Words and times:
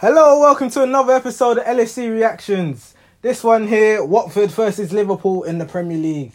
Hello, 0.00 0.38
welcome 0.38 0.70
to 0.70 0.84
another 0.84 1.12
episode 1.12 1.58
of 1.58 1.64
LFC 1.64 2.08
Reactions. 2.08 2.94
This 3.20 3.42
one 3.42 3.66
here, 3.66 4.04
Watford 4.04 4.52
versus 4.52 4.92
Liverpool 4.92 5.42
in 5.42 5.58
the 5.58 5.64
Premier 5.64 5.98
League. 5.98 6.34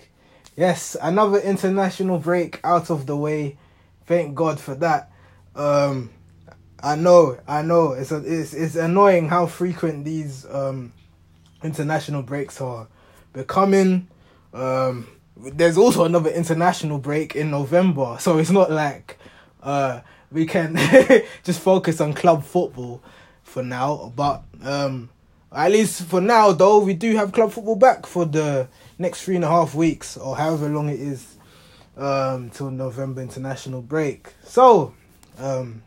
Yes, 0.57 0.97
another 1.01 1.39
international 1.39 2.19
break 2.19 2.59
out 2.65 2.89
of 2.89 3.05
the 3.05 3.15
way. 3.15 3.57
Thank 4.05 4.35
God 4.35 4.59
for 4.59 4.75
that. 4.75 5.09
Um, 5.55 6.09
I 6.83 6.97
know, 6.97 7.37
I 7.47 7.61
know, 7.61 7.93
it's 7.93 8.11
a, 8.11 8.17
it's 8.17 8.53
it's 8.53 8.75
annoying 8.75 9.29
how 9.29 9.45
frequent 9.45 10.03
these 10.03 10.45
um 10.49 10.91
international 11.63 12.21
breaks 12.21 12.59
are 12.59 12.89
becoming. 13.31 14.09
Um, 14.53 15.07
there's 15.37 15.77
also 15.77 16.03
another 16.03 16.31
international 16.31 16.97
break 16.97 17.33
in 17.33 17.49
November, 17.49 18.17
so 18.19 18.39
it's 18.39 18.51
not 18.51 18.71
like 18.71 19.17
uh 19.61 20.01
we 20.33 20.45
can 20.45 20.75
just 21.45 21.61
focus 21.61 22.01
on 22.01 22.13
club 22.13 22.43
football 22.43 23.01
for 23.43 23.63
now. 23.63 24.11
But 24.15 24.43
um, 24.63 25.09
at 25.51 25.71
least 25.71 26.03
for 26.03 26.21
now, 26.21 26.51
though, 26.51 26.79
we 26.79 26.93
do 26.93 27.15
have 27.15 27.31
club 27.31 27.51
football 27.51 27.75
back 27.75 28.05
for 28.05 28.25
the 28.25 28.67
next 28.97 29.23
three 29.23 29.35
and 29.35 29.45
a 29.45 29.49
half 29.49 29.75
weeks 29.75 30.17
or 30.17 30.35
however 30.35 30.69
long 30.69 30.89
it 30.89 30.99
is 30.99 31.35
um, 31.97 32.49
till 32.49 32.71
November 32.71 33.21
international 33.21 33.81
break. 33.81 34.33
So, 34.43 34.93
um, 35.37 35.83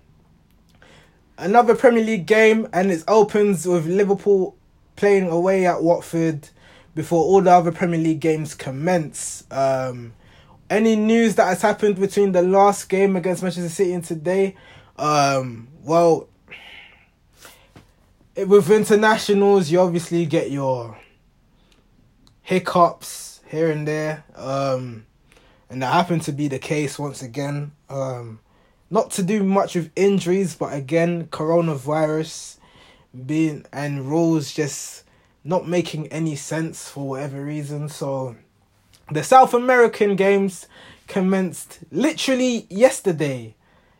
another 1.38 1.74
Premier 1.74 2.05
League 2.05 2.27
game, 2.27 2.69
and 2.73 2.91
it 2.91 3.05
opens 3.09 3.66
with 3.66 3.86
Liverpool 3.86 4.56
playing 4.97 5.28
away 5.28 5.66
at 5.66 5.83
Watford 5.83 6.48
before 6.95 7.23
all 7.23 7.42
the 7.42 7.50
other 7.50 7.73
Premier 7.73 8.00
League 8.00 8.20
games 8.20 8.55
commence. 8.55 9.45
Um, 9.50 10.14
any 10.70 10.97
news 10.97 11.34
that 11.36 11.47
has 11.47 11.62
happened 11.62 12.00
between 12.00 12.33
the 12.33 12.42
last 12.42 12.88
game 12.88 13.16
against 13.16 13.42
Manchester 13.42 13.69
City 13.69 13.92
and 13.92 14.05
today? 14.05 14.56
Um, 14.97 15.69
well, 15.84 16.28
with 18.37 18.71
internationals, 18.71 19.71
you 19.71 19.81
obviously 19.81 20.27
get 20.27 20.51
your 20.51 20.99
hiccups 22.43 23.41
here 23.48 23.70
and 23.70 23.89
there. 23.89 24.25
Um, 24.34 25.06
and 25.70 25.83
that 25.83 25.93
happened 25.93 26.23
to 26.23 26.33
be 26.33 26.48
the 26.48 26.59
case 26.59 26.98
once 26.98 27.23
again. 27.23 27.73
Um, 27.89 28.41
not 28.91 29.11
to 29.12 29.23
do 29.23 29.43
much 29.43 29.75
with 29.75 29.91
injuries, 29.97 30.55
but 30.55 30.73
again, 30.73 31.27
coronavirus 31.28 32.59
being 33.25 33.65
and 33.73 34.09
rules 34.09 34.53
just 34.53 35.05
not 35.43 35.67
making 35.67 36.09
any 36.09 36.37
sense 36.37 36.89
for 36.89 37.09
whatever 37.09 37.43
reason. 37.43 37.89
So 37.89 38.37
the 39.11 39.25
South 39.25 39.55
American 39.55 40.15
games 40.15 40.67
commenced 41.06 41.78
literally 41.91 42.67
yesterday. 42.69 43.55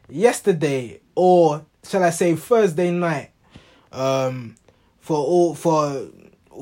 Yesterday, 0.09 1.01
or 1.17 1.65
shall 1.83 2.05
I 2.05 2.11
say 2.11 2.37
Thursday 2.37 2.93
night 2.93 3.31
um, 3.97 4.55
for 5.01 5.17
all 5.17 5.55
for 5.55 6.09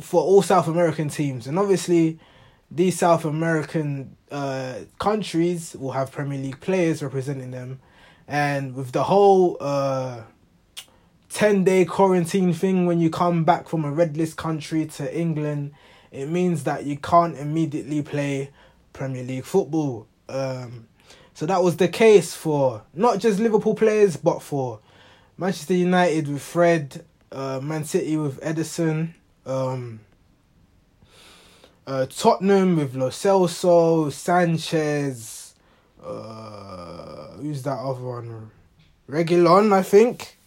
for 0.01 0.23
all 0.23 0.43
South 0.43 0.69
American 0.69 1.09
teams, 1.09 1.47
and 1.47 1.59
obviously 1.59 2.19
these 2.71 2.99
South 2.99 3.25
American 3.25 4.17
uh, 4.31 4.81
countries 4.99 5.77
will 5.79 5.93
have 5.93 6.11
Premier 6.11 6.39
League 6.39 6.61
players 6.61 7.03
representing 7.03 7.51
them, 7.51 7.81
and 8.27 8.75
with 8.75 8.93
the 8.93 9.05
whole 9.05 9.57
uh, 9.61 10.23
ten 11.29 11.65
day 11.65 11.85
quarantine 11.85 12.53
thing 12.53 12.87
when 12.87 13.01
you 13.01 13.11
come 13.11 13.45
back 13.45 13.69
from 13.69 13.85
a 13.85 13.91
red 13.91 14.17
list 14.17 14.37
country 14.37 14.87
to 14.87 15.19
England, 15.19 15.73
it 16.11 16.27
means 16.29 16.65
that 16.65 16.85
you 16.85 16.97
can't 16.97 17.37
immediately 17.37 18.03
play 18.03 18.51
Premier 18.93 19.23
League 19.23 19.45
football. 19.45 20.07
Um, 20.29 20.87
so 21.35 21.47
that 21.47 21.63
was 21.63 21.77
the 21.77 21.89
case 21.89 22.35
for 22.35 22.83
not 22.95 23.19
just 23.19 23.41
Liverpool 23.41 23.75
players, 23.75 24.17
but 24.17 24.41
for 24.41 24.79
Manchester 25.37 25.75
United 25.75 26.29
with 26.29 26.43
Fred, 26.43 27.05
uh, 27.35 27.61
Man 27.61 27.85
City 27.85 28.17
with 28.17 28.41
Ederson, 28.41 29.13
um, 29.45 30.01
uh, 31.87 32.07
Tottenham 32.07 32.77
with 32.77 32.95
Lo 32.95 33.11
Celso, 33.11 34.11
Sanchez, 34.11 35.55
uh, 36.03 37.33
who's 37.39 37.63
that 37.65 37.79
other 37.79 38.03
one? 38.03 38.51
Reguilon, 39.09 39.73
I 39.73 39.83
think. 39.83 40.39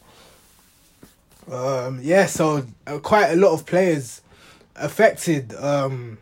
Um, 1.52 2.00
yeah, 2.02 2.26
so 2.26 2.66
uh, 2.88 3.00
quite 3.00 3.32
a 3.32 3.36
lot 3.36 3.54
of 3.54 3.66
players 3.66 4.22
affected, 4.76 5.54
um, 5.56 6.18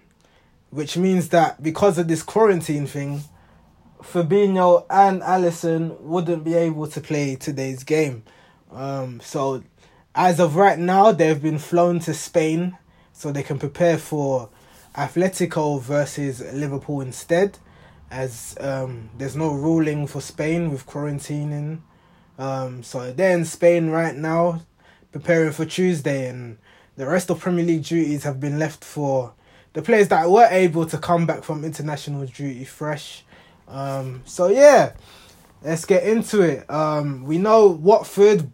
which 0.72 0.98
means 0.98 1.30
that 1.30 1.62
because 1.62 1.98
of 1.98 2.08
this 2.08 2.24
quarantine 2.24 2.88
thing, 2.88 3.22
Fabinho 4.02 4.86
and 4.90 5.22
Alisson 5.22 6.00
wouldn't 6.02 6.44
be 6.44 6.54
able 6.54 6.88
to 6.88 7.02
play 7.02 7.36
today's 7.36 7.84
game. 7.84 8.24
Um, 8.72 9.20
so 9.22 9.64
as 10.16 10.40
of 10.40 10.56
right 10.56 10.80
now, 10.80 11.12
they've 11.12 11.42
been 11.42 11.60
flown 11.60 12.00
to 12.00 12.14
Spain 12.14 12.78
so 13.12 13.32
they 13.32 13.44
can 13.44 13.60
prepare 13.60 13.98
for 13.98 14.50
Atletico 14.96 15.82
versus 15.82 16.42
Liverpool 16.54 17.02
instead, 17.02 17.58
as 18.10 18.58
um, 18.62 19.10
there's 19.18 19.36
no 19.36 19.54
ruling 19.54 20.08
for 20.08 20.22
Spain 20.22 20.72
with 20.72 20.86
quarantining. 20.86 21.82
Um, 22.40 22.82
so 22.82 23.12
they're 23.12 23.38
in 23.38 23.44
Spain 23.44 23.90
right 23.90 24.16
now, 24.16 24.62
preparing 25.12 25.52
for 25.52 25.66
Tuesday, 25.66 26.30
and 26.30 26.58
the 26.96 27.06
rest 27.06 27.30
of 27.30 27.40
Premier 27.40 27.66
League 27.66 27.84
duties 27.84 28.24
have 28.24 28.40
been 28.40 28.58
left 28.58 28.86
for 28.86 29.34
the 29.74 29.82
players 29.82 30.08
that 30.08 30.30
were 30.30 30.48
able 30.50 30.86
to 30.86 30.98
come 30.98 31.26
back 31.26 31.44
from 31.44 31.66
international 31.66 32.26
duty 32.26 32.64
fresh. 32.64 33.26
Um, 33.68 34.22
so 34.26 34.48
yeah, 34.48 34.94
let's 35.62 35.84
get 35.84 36.04
into 36.04 36.42
it. 36.42 36.70
Um, 36.70 37.26
we 37.26 37.38
know 37.38 37.68
Watford 37.68 38.50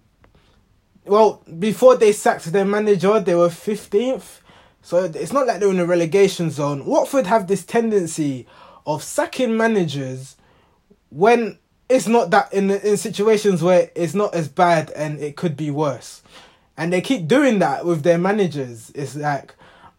well, 1.06 1.44
before 1.59 1.95
they 1.95 2.12
sacked 2.12 2.51
their 2.51 2.66
manager, 2.66 3.19
they 3.19 3.35
were 3.35 3.50
15th. 3.50 4.39
So 4.81 5.03
it's 5.03 5.34
not 5.34 5.47
like 5.47 5.59
they're 5.59 5.69
in 5.69 5.79
a 5.79 5.85
relegation 5.85 6.50
zone. 6.50 6.85
Watford 6.85 7.28
have 7.28 7.47
this 7.47 7.63
tendency 7.63 8.47
of 8.85 9.03
sacking 9.03 9.56
managers 9.56 10.38
when 11.09 11.59
it's 11.88 12.07
not 12.07 12.31
that 12.31 12.51
in 12.53 12.72
in 12.72 12.97
situations 12.97 13.62
where 13.62 13.91
it's 13.95 14.13
not 14.13 14.34
as 14.34 14.47
bad 14.47 14.91
and 14.91 15.19
it 15.19 15.35
could 15.35 15.56
be 15.56 15.69
worse. 15.69 16.23
And 16.78 16.91
they 16.91 17.01
keep 17.01 17.28
doing 17.28 17.59
that 17.59 17.85
with 17.85 18.03
their 18.03 18.18
managers. 18.18 18.91
It's 18.95 19.16
like 19.16 19.53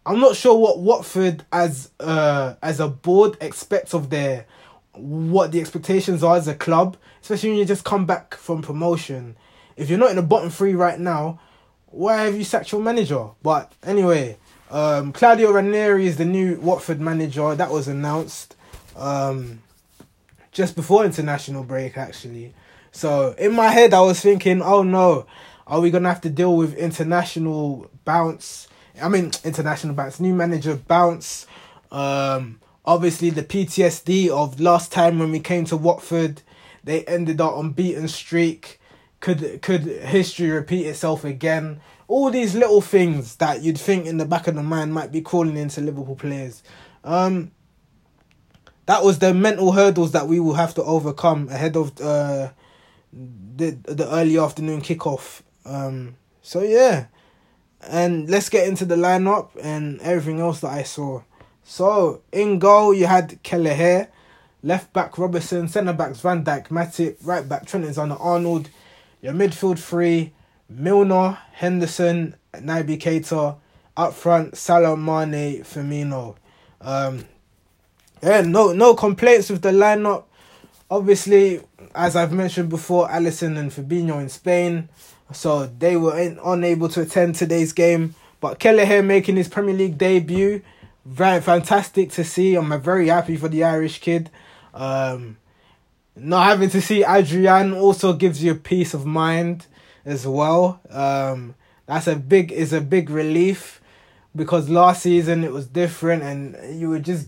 I'm 0.05 0.19
not 0.19 0.35
sure 0.35 0.57
what 0.57 0.79
Watford 0.79 1.45
as 1.53 1.91
uh 1.99 2.55
as 2.61 2.79
a 2.79 2.87
board 2.87 3.37
expects 3.39 3.93
of 3.93 4.09
their 4.09 4.45
what 4.93 5.51
the 5.51 5.61
expectations 5.61 6.23
are 6.23 6.35
as 6.35 6.47
a 6.47 6.55
club, 6.55 6.97
especially 7.21 7.49
when 7.49 7.59
you 7.59 7.65
just 7.65 7.85
come 7.85 8.05
back 8.05 8.35
from 8.35 8.61
promotion 8.61 9.37
if 9.75 9.89
you're 9.89 9.99
not 9.99 10.09
in 10.09 10.15
the 10.15 10.21
bottom 10.21 10.49
three 10.49 10.73
right 10.73 10.99
now, 10.99 11.39
why 11.85 12.23
have 12.23 12.35
you 12.35 12.43
sacked 12.43 12.71
your 12.71 12.81
manager? 12.81 13.29
But 13.41 13.71
anyway, 13.83 14.37
um, 14.71 15.13
Claudio 15.13 15.51
Ranieri 15.51 16.07
is 16.07 16.17
the 16.17 16.25
new 16.25 16.59
Watford 16.59 16.99
manager. 16.99 17.55
That 17.55 17.71
was 17.71 17.87
announced 17.87 18.55
um, 18.95 19.61
just 20.51 20.75
before 20.75 21.05
international 21.05 21.63
break, 21.63 21.97
actually. 21.97 22.53
So 22.91 23.35
in 23.37 23.53
my 23.53 23.69
head, 23.69 23.93
I 23.93 24.01
was 24.01 24.19
thinking, 24.19 24.61
oh 24.61 24.83
no, 24.83 25.25
are 25.67 25.79
we 25.79 25.91
gonna 25.91 26.09
have 26.09 26.21
to 26.21 26.29
deal 26.29 26.55
with 26.55 26.75
international 26.75 27.89
bounce? 28.05 28.67
I 29.01 29.09
mean, 29.09 29.31
international 29.43 29.95
bounce, 29.95 30.19
new 30.19 30.33
manager 30.33 30.75
bounce. 30.75 31.47
Um, 31.91 32.59
obviously 32.85 33.29
the 33.29 33.43
PTSD 33.43 34.29
of 34.29 34.59
last 34.59 34.91
time 34.91 35.19
when 35.19 35.31
we 35.31 35.39
came 35.39 35.65
to 35.65 35.77
Watford, 35.77 36.41
they 36.83 37.03
ended 37.05 37.39
up 37.39 37.53
on 37.53 37.71
beaten 37.71 38.07
streak 38.07 38.79
could 39.23 39.61
could 39.61 39.83
history 39.83 40.51
repeat 40.51 40.85
itself 40.85 41.23
again? 41.23 41.79
All 42.09 42.29
these 42.29 42.55
little 42.55 42.81
things 42.81 43.37
that 43.37 43.61
you'd 43.61 43.77
think 43.77 44.05
in 44.05 44.17
the 44.17 44.25
back 44.25 44.47
of 44.47 44.55
the 44.55 44.61
mind 44.61 44.93
might 44.93 45.13
be 45.13 45.21
crawling 45.21 45.55
into 45.55 45.79
Liverpool 45.79 46.17
players. 46.17 46.61
Um, 47.05 47.51
that 48.85 49.01
was 49.01 49.19
the 49.19 49.33
mental 49.33 49.71
hurdles 49.71 50.11
that 50.11 50.27
we 50.27 50.41
will 50.41 50.55
have 50.55 50.73
to 50.75 50.83
overcome 50.83 51.47
ahead 51.47 51.77
of 51.77 51.99
uh, 52.01 52.51
the 53.13 53.71
the 53.85 54.09
early 54.11 54.37
afternoon 54.37 54.81
kickoff. 54.81 55.41
Um, 55.63 56.17
so 56.41 56.61
yeah, 56.61 57.05
and 57.87 58.29
let's 58.29 58.49
get 58.49 58.67
into 58.67 58.83
the 58.83 58.97
lineup 58.97 59.51
and 59.61 60.01
everything 60.01 60.41
else 60.41 60.59
that 60.59 60.71
I 60.71 60.83
saw. 60.83 61.21
So 61.63 62.23
in 62.33 62.59
goal 62.59 62.93
you 62.93 63.05
had 63.05 63.41
Kelleher, 63.41 64.09
left 64.61 64.91
back 64.91 65.17
Robertson, 65.17 65.69
centre 65.69 65.93
backs 65.93 66.19
Van 66.19 66.43
Dijk, 66.43 66.67
Matip, 66.67 67.15
right 67.23 67.47
back 67.47 67.65
Trent 67.65 67.85
Alexander-Arnold. 67.85 68.67
Your 69.23 69.31
midfield 69.31 69.79
three, 69.79 70.33
Milner, 70.67 71.37
Henderson, 71.53 72.35
Naby 72.53 72.99
Keita. 72.99 73.55
Up 73.95 74.13
front, 74.13 74.57
Salah, 74.57 74.97
Mane, 74.97 75.63
Firmino. 75.63 76.35
Um, 76.81 77.23
yeah, 78.21 78.41
no, 78.41 78.73
no 78.73 78.95
complaints 78.95 79.49
with 79.49 79.61
the 79.61 79.69
lineup. 79.69 80.25
Obviously, 80.91 81.61
as 81.95 82.17
I've 82.17 82.33
mentioned 82.33 82.67
before, 82.67 83.07
Alisson 83.07 83.57
and 83.57 83.71
Fabinho 83.71 84.19
in 84.19 84.27
Spain, 84.27 84.89
so 85.31 85.67
they 85.67 85.95
were 85.95 86.19
in, 86.19 86.37
unable 86.43 86.89
to 86.89 87.01
attend 87.01 87.35
today's 87.35 87.71
game. 87.71 88.15
But 88.41 88.59
Kelleher 88.59 89.01
making 89.01 89.37
his 89.37 89.47
Premier 89.47 89.75
League 89.75 89.97
debut, 89.97 90.61
very 91.05 91.39
fantastic 91.39 92.09
to 92.11 92.25
see. 92.25 92.55
I'm 92.55 92.81
very 92.81 93.07
happy 93.07 93.37
for 93.37 93.47
the 93.47 93.63
Irish 93.63 94.01
kid. 94.01 94.29
Um, 94.73 95.37
not 96.15 96.45
having 96.45 96.69
to 96.69 96.81
see 96.81 97.03
Adrian 97.03 97.73
also 97.73 98.13
gives 98.13 98.43
you 98.43 98.55
peace 98.55 98.93
of 98.93 99.05
mind 99.05 99.65
as 100.05 100.27
well. 100.27 100.79
Um, 100.89 101.55
That's 101.85 102.07
a 102.07 102.15
big 102.15 102.51
is 102.51 102.71
a 102.73 102.81
big 102.81 103.09
relief 103.09 103.81
because 104.35 104.69
last 104.69 105.03
season 105.03 105.43
it 105.43 105.51
was 105.51 105.67
different 105.67 106.23
and 106.23 106.79
you 106.79 106.89
were 106.89 106.99
just 106.99 107.27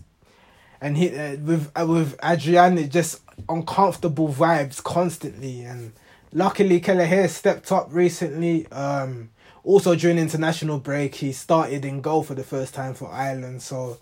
and 0.80 0.96
he 0.96 1.08
uh, 1.16 1.36
with 1.36 1.70
uh, 1.76 1.86
with 1.86 2.16
Adrian 2.22 2.78
it 2.78 2.90
just 2.90 3.20
uncomfortable 3.48 4.28
vibes 4.28 4.82
constantly. 4.82 5.62
And 5.62 5.92
luckily 6.32 6.80
Kelleher 6.80 7.28
stepped 7.28 7.70
up 7.72 7.88
recently. 7.90 8.66
Um 8.72 9.30
also 9.62 9.96
during 9.96 10.18
international 10.18 10.78
break 10.78 11.16
he 11.16 11.32
started 11.32 11.84
in 11.84 12.00
goal 12.00 12.22
for 12.22 12.34
the 12.34 12.44
first 12.44 12.72
time 12.72 12.94
for 12.94 13.10
Ireland. 13.10 13.62
So 13.62 13.98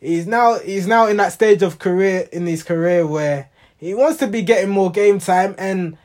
he's 0.00 0.26
now 0.26 0.58
he's 0.58 0.86
now 0.86 1.06
in 1.06 1.16
that 1.16 1.32
stage 1.32 1.62
of 1.62 1.78
career 1.78 2.28
in 2.32 2.46
his 2.46 2.62
career 2.62 3.06
where 3.06 3.50
he 3.78 3.94
wants 3.94 4.18
to 4.18 4.26
be 4.26 4.42
getting 4.42 4.70
more 4.70 4.90
game 4.90 5.18
time 5.18 5.54
and 5.58 5.96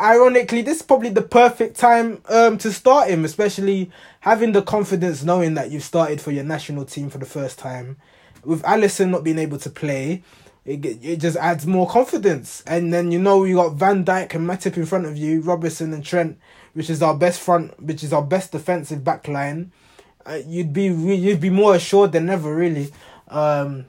ironically 0.00 0.62
this 0.62 0.78
is 0.78 0.82
probably 0.82 1.10
the 1.10 1.22
perfect 1.22 1.76
time 1.76 2.20
um 2.28 2.58
to 2.58 2.72
start 2.72 3.08
him 3.08 3.24
especially 3.24 3.90
having 4.22 4.52
the 4.52 4.62
confidence 4.62 5.24
knowing 5.24 5.54
that 5.54 5.70
you've 5.72 5.82
started 5.82 6.20
for 6.20 6.30
your 6.30 6.44
national 6.44 6.84
team 6.84 7.10
for 7.10 7.18
the 7.18 7.26
first 7.26 7.58
time. 7.58 7.96
With 8.44 8.62
Alisson 8.62 9.10
not 9.10 9.24
being 9.24 9.38
able 9.38 9.58
to 9.58 9.68
play 9.70 10.22
it, 10.64 10.84
it 10.84 11.16
just 11.16 11.36
adds 11.38 11.66
more 11.66 11.88
confidence. 11.88 12.62
And 12.68 12.92
then 12.92 13.10
you 13.10 13.18
know 13.18 13.42
you 13.42 13.56
got 13.56 13.74
Van 13.74 14.04
Dijk 14.04 14.34
and 14.34 14.48
Matip 14.48 14.76
in 14.76 14.86
front 14.86 15.06
of 15.06 15.16
you 15.16 15.40
Robertson 15.40 15.92
and 15.92 16.04
Trent 16.04 16.38
which 16.72 16.88
is 16.88 17.02
our 17.02 17.16
best 17.16 17.40
front 17.40 17.80
which 17.82 18.04
is 18.04 18.12
our 18.12 18.22
best 18.22 18.52
defensive 18.52 19.02
back 19.02 19.26
line. 19.26 19.72
Uh, 20.24 20.38
you'd 20.46 20.72
be 20.72 20.84
you'd 20.84 21.40
be 21.40 21.50
more 21.50 21.74
assured 21.74 22.12
than 22.12 22.30
ever 22.30 22.54
really. 22.54 22.92
Um 23.26 23.86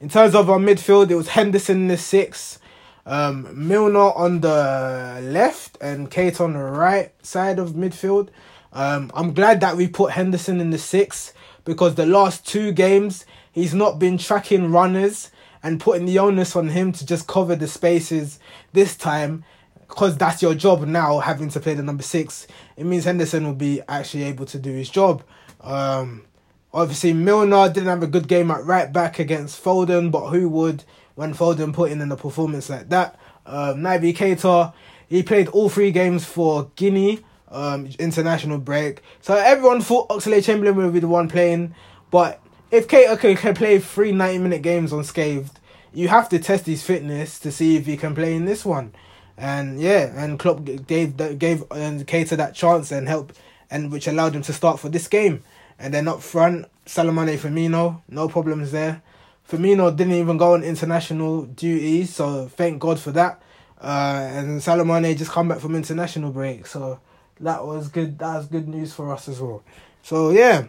in 0.00 0.08
terms 0.08 0.34
of 0.34 0.48
our 0.48 0.58
midfield, 0.58 1.10
it 1.10 1.14
was 1.14 1.28
Henderson 1.28 1.82
in 1.82 1.88
the 1.88 1.98
six, 1.98 2.58
um, 3.04 3.48
Milner 3.52 4.12
on 4.12 4.40
the 4.40 5.20
left, 5.22 5.76
and 5.80 6.10
Keita 6.10 6.40
on 6.40 6.54
the 6.54 6.58
right 6.58 7.12
side 7.24 7.58
of 7.58 7.72
midfield. 7.72 8.30
Um, 8.72 9.10
I'm 9.14 9.34
glad 9.34 9.60
that 9.60 9.76
we 9.76 9.88
put 9.88 10.12
Henderson 10.12 10.60
in 10.60 10.70
the 10.70 10.78
six 10.78 11.34
because 11.64 11.96
the 11.96 12.06
last 12.06 12.46
two 12.46 12.72
games 12.72 13.26
he's 13.52 13.74
not 13.74 13.98
been 13.98 14.16
tracking 14.16 14.70
runners 14.70 15.30
and 15.62 15.80
putting 15.80 16.06
the 16.06 16.18
onus 16.18 16.56
on 16.56 16.68
him 16.68 16.92
to 16.92 17.04
just 17.04 17.26
cover 17.26 17.54
the 17.54 17.68
spaces 17.68 18.38
this 18.72 18.96
time 18.96 19.44
because 19.88 20.16
that's 20.16 20.40
your 20.40 20.54
job 20.54 20.86
now 20.86 21.18
having 21.18 21.48
to 21.50 21.60
play 21.60 21.74
the 21.74 21.82
number 21.82 22.02
six 22.02 22.46
it 22.76 22.84
means 22.84 23.04
henderson 23.04 23.44
will 23.44 23.54
be 23.54 23.82
actually 23.88 24.22
able 24.22 24.46
to 24.46 24.58
do 24.58 24.70
his 24.70 24.88
job 24.88 25.22
um, 25.60 26.22
Obviously, 26.72 27.12
Milner 27.12 27.68
didn't 27.68 27.88
have 27.88 28.02
a 28.02 28.06
good 28.06 28.28
game 28.28 28.50
at 28.50 28.64
right 28.64 28.92
back 28.92 29.18
against 29.18 29.62
Foden, 29.62 30.10
but 30.10 30.28
who 30.30 30.48
would 30.48 30.84
when 31.16 31.34
Foden 31.34 31.72
put 31.72 31.90
in 31.90 32.00
in 32.00 32.12
a 32.12 32.16
performance 32.16 32.70
like 32.70 32.88
that? 32.90 33.18
Um, 33.44 33.78
Naby 33.78 34.16
Keita, 34.16 34.72
he 35.08 35.22
played 35.22 35.48
all 35.48 35.68
three 35.68 35.90
games 35.90 36.24
for 36.24 36.70
Guinea 36.76 37.24
um, 37.48 37.88
international 37.98 38.58
break. 38.58 39.02
So 39.20 39.34
everyone 39.34 39.80
thought 39.80 40.08
Oxlade-Chamberlain 40.08 40.76
would 40.76 40.92
be 40.92 41.00
the 41.00 41.08
one 41.08 41.28
playing, 41.28 41.74
but 42.10 42.40
if 42.70 42.86
Keita 42.86 43.18
can, 43.18 43.36
can 43.36 43.54
play 43.54 43.78
three 43.78 44.12
90 44.12 44.38
minute 44.38 44.62
games 44.62 44.92
unscathed, 44.92 45.58
you 45.92 46.08
have 46.08 46.28
to 46.28 46.38
test 46.38 46.66
his 46.66 46.84
fitness 46.84 47.38
to 47.40 47.50
see 47.50 47.76
if 47.76 47.86
he 47.86 47.96
can 47.96 48.14
play 48.14 48.34
in 48.34 48.44
this 48.44 48.64
one. 48.64 48.94
And 49.36 49.80
yeah, 49.80 50.12
and 50.22 50.38
Klopp 50.38 50.64
gave 50.64 51.16
gave 51.38 51.62
um, 51.70 52.00
Keita 52.00 52.36
that 52.36 52.54
chance 52.54 52.92
and 52.92 53.08
help, 53.08 53.32
and 53.70 53.90
which 53.90 54.06
allowed 54.06 54.36
him 54.36 54.42
to 54.42 54.52
start 54.52 54.78
for 54.78 54.90
this 54.90 55.08
game. 55.08 55.42
And 55.80 55.92
then 55.94 56.06
up 56.06 56.20
front, 56.20 56.66
Salah 56.84 57.10
Mane 57.10 57.38
Firmino, 57.38 58.02
no 58.06 58.28
problems 58.28 58.70
there. 58.70 59.02
Firmino 59.48 59.96
didn't 59.96 60.12
even 60.12 60.36
go 60.36 60.52
on 60.52 60.62
international 60.62 61.46
duty, 61.46 62.04
so 62.04 62.46
thank 62.48 62.78
God 62.78 63.00
for 63.00 63.10
that. 63.12 63.42
Uh, 63.80 64.28
and 64.32 64.62
Salah 64.62 64.84
Mane 64.84 65.16
just 65.16 65.30
come 65.30 65.48
back 65.48 65.58
from 65.58 65.74
international 65.74 66.32
break, 66.32 66.66
so 66.66 67.00
that 67.40 67.64
was 67.64 67.88
good. 67.88 68.18
That 68.18 68.36
was 68.36 68.46
good 68.46 68.68
news 68.68 68.92
for 68.92 69.10
us 69.10 69.26
as 69.26 69.40
well. 69.40 69.64
So 70.02 70.30
yeah, 70.30 70.66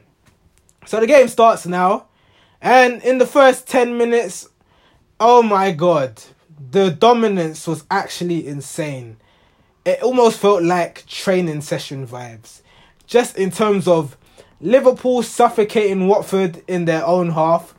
so 0.86 1.02
the 1.02 1.08
game 1.08 1.28
starts 1.28 1.66
now, 1.68 2.08
and 2.62 3.04
in 3.04 3.18
the 3.18 3.28
first 3.28 3.68
ten 3.68 3.98
minutes, 3.98 4.48
oh 5.19 5.44
my 5.44 5.72
God, 5.72 6.24
the 6.72 6.90
dominance 6.90 7.68
was 7.68 7.84
actually 7.92 8.48
insane. 8.48 9.18
It 9.84 10.02
almost 10.02 10.40
felt 10.40 10.63
like 10.63 11.06
training 11.06 11.62
session 11.62 12.08
vibes, 12.08 12.62
just 13.06 13.38
in 13.38 13.52
terms 13.52 13.90
of 13.90 14.16
Liverpool 14.62 15.24
suffocating 15.24 16.08
Watford 16.08 16.63
in 16.68 16.86
their 16.86 17.06
own 17.06 17.31
half, 17.31 17.74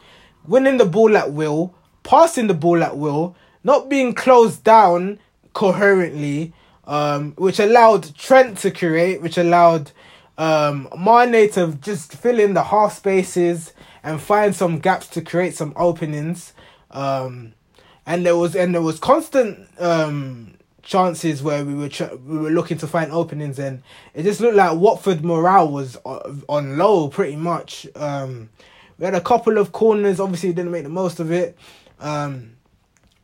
winning 0.47 0.79
the 0.79 0.85
ball 0.85 1.17
at 1.17 1.33
will, 1.33 1.75
passing 2.03 2.49
the 2.49 2.55
ball 2.55 2.83
at 2.83 2.97
will, 2.97 3.37
not 3.65 3.89
being 3.89 4.13
closed 4.15 4.65
down 4.65 5.19
coherently, 5.53 6.53
um, 6.87 7.33
which 7.33 7.61
allowed 7.61 8.15
Trent 8.17 8.59
to 8.59 8.71
create, 8.71 9.23
which 9.23 9.39
allowed 9.39 9.93
um, 10.39 10.89
Mane 10.99 11.51
to 11.53 11.79
just 11.81 12.13
fill 12.17 12.41
in 12.41 12.55
the 12.55 12.65
half 12.65 12.97
spaces 12.97 13.73
and 14.03 14.21
find 14.21 14.55
some 14.55 14.79
gaps 14.79 15.07
to 15.09 15.23
create 15.23 15.55
some 15.55 15.73
openings. 15.77 16.53
Um, 16.91 17.55
and 18.05 18.27
there 18.27 18.37
was 18.37 18.57
and 18.57 18.75
there 18.75 18.83
was 18.83 18.99
constant 18.99 19.69
um, 19.79 20.55
chances 20.83 21.43
where 21.43 21.65
we 21.65 21.75
were 21.75 21.91
we 22.27 22.39
were 22.39 22.51
looking 22.51 22.79
to 22.79 22.87
find 22.87 23.13
openings 23.13 23.59
and 23.59 23.83
it 24.15 24.25
just 24.25 24.41
looked 24.41 24.57
like 24.57 24.77
Watford 24.77 25.25
morale 25.25 25.69
was 25.69 25.97
on 26.05 26.77
low 26.77 27.09
pretty 27.09 27.37
much. 27.37 27.87
Um, 27.95 28.51
we 28.99 29.05
had 29.05 29.15
a 29.15 29.21
couple 29.21 29.59
of 29.59 29.73
corners, 29.73 30.21
obviously 30.21 30.53
didn't 30.53 30.73
make 30.73 30.85
the 30.85 30.89
most 30.89 31.19
of 31.21 31.33
it, 31.33 31.57
um, 32.01 32.57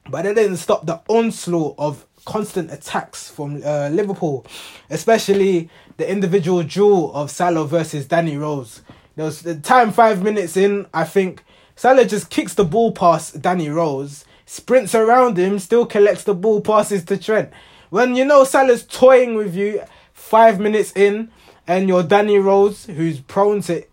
but 0.08 0.24
it 0.24 0.34
didn't 0.34 0.56
stop 0.56 0.86
the 0.86 1.00
onslaught 1.08 1.74
of 1.78 2.06
constant 2.24 2.72
attacks 2.72 3.30
from 3.30 3.62
uh, 3.64 3.88
Liverpool, 3.88 4.46
especially 4.90 5.68
the 5.96 6.10
individual 6.10 6.62
duel 6.62 7.12
of 7.14 7.30
Salah 7.30 7.66
versus 7.66 8.06
Danny 8.06 8.36
Rose. 8.36 8.82
There 9.16 9.24
was 9.24 9.42
the 9.42 9.56
time 9.56 9.92
five 9.92 10.22
minutes 10.22 10.56
in, 10.56 10.86
I 10.94 11.04
think 11.04 11.42
Salah 11.74 12.04
just 12.04 12.30
kicks 12.30 12.54
the 12.54 12.64
ball 12.64 12.92
past 12.92 13.40
Danny 13.40 13.68
Rose 13.68 14.24
sprints 14.48 14.94
around 14.94 15.36
him, 15.36 15.58
still 15.58 15.84
collects 15.84 16.24
the 16.24 16.32
ball, 16.34 16.62
passes 16.62 17.04
to 17.04 17.18
Trent. 17.18 17.52
When 17.90 18.16
you 18.16 18.24
know 18.24 18.44
Salah's 18.44 18.82
toying 18.84 19.34
with 19.34 19.54
you 19.54 19.82
five 20.14 20.58
minutes 20.58 20.90
in, 20.96 21.30
and 21.66 21.86
you're 21.86 22.02
Danny 22.02 22.38
Rose, 22.38 22.86
who's 22.86 23.20
prone 23.20 23.60
to 23.62 23.84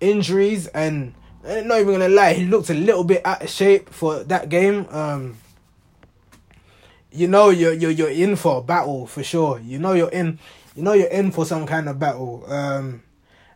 injuries, 0.00 0.66
and 0.68 1.14
I'm 1.46 1.68
not 1.68 1.80
even 1.80 1.92
gonna 1.92 2.08
lie, 2.08 2.32
he 2.32 2.46
looked 2.46 2.70
a 2.70 2.74
little 2.74 3.04
bit 3.04 3.20
out 3.26 3.42
of 3.42 3.50
shape 3.50 3.90
for 3.90 4.24
that 4.24 4.48
game. 4.48 4.86
Um, 4.90 5.36
you 7.12 7.28
know 7.28 7.50
you're 7.50 7.74
you're 7.74 7.90
you're 7.90 8.10
in 8.10 8.36
for 8.36 8.58
a 8.58 8.62
battle 8.62 9.06
for 9.06 9.22
sure. 9.22 9.60
You 9.60 9.78
know 9.78 9.92
you're 9.92 10.10
in, 10.10 10.38
you 10.74 10.82
know 10.82 10.94
you're 10.94 11.08
in 11.08 11.32
for 11.32 11.44
some 11.44 11.66
kind 11.66 11.86
of 11.86 11.98
battle. 11.98 12.50
Um, 12.50 13.02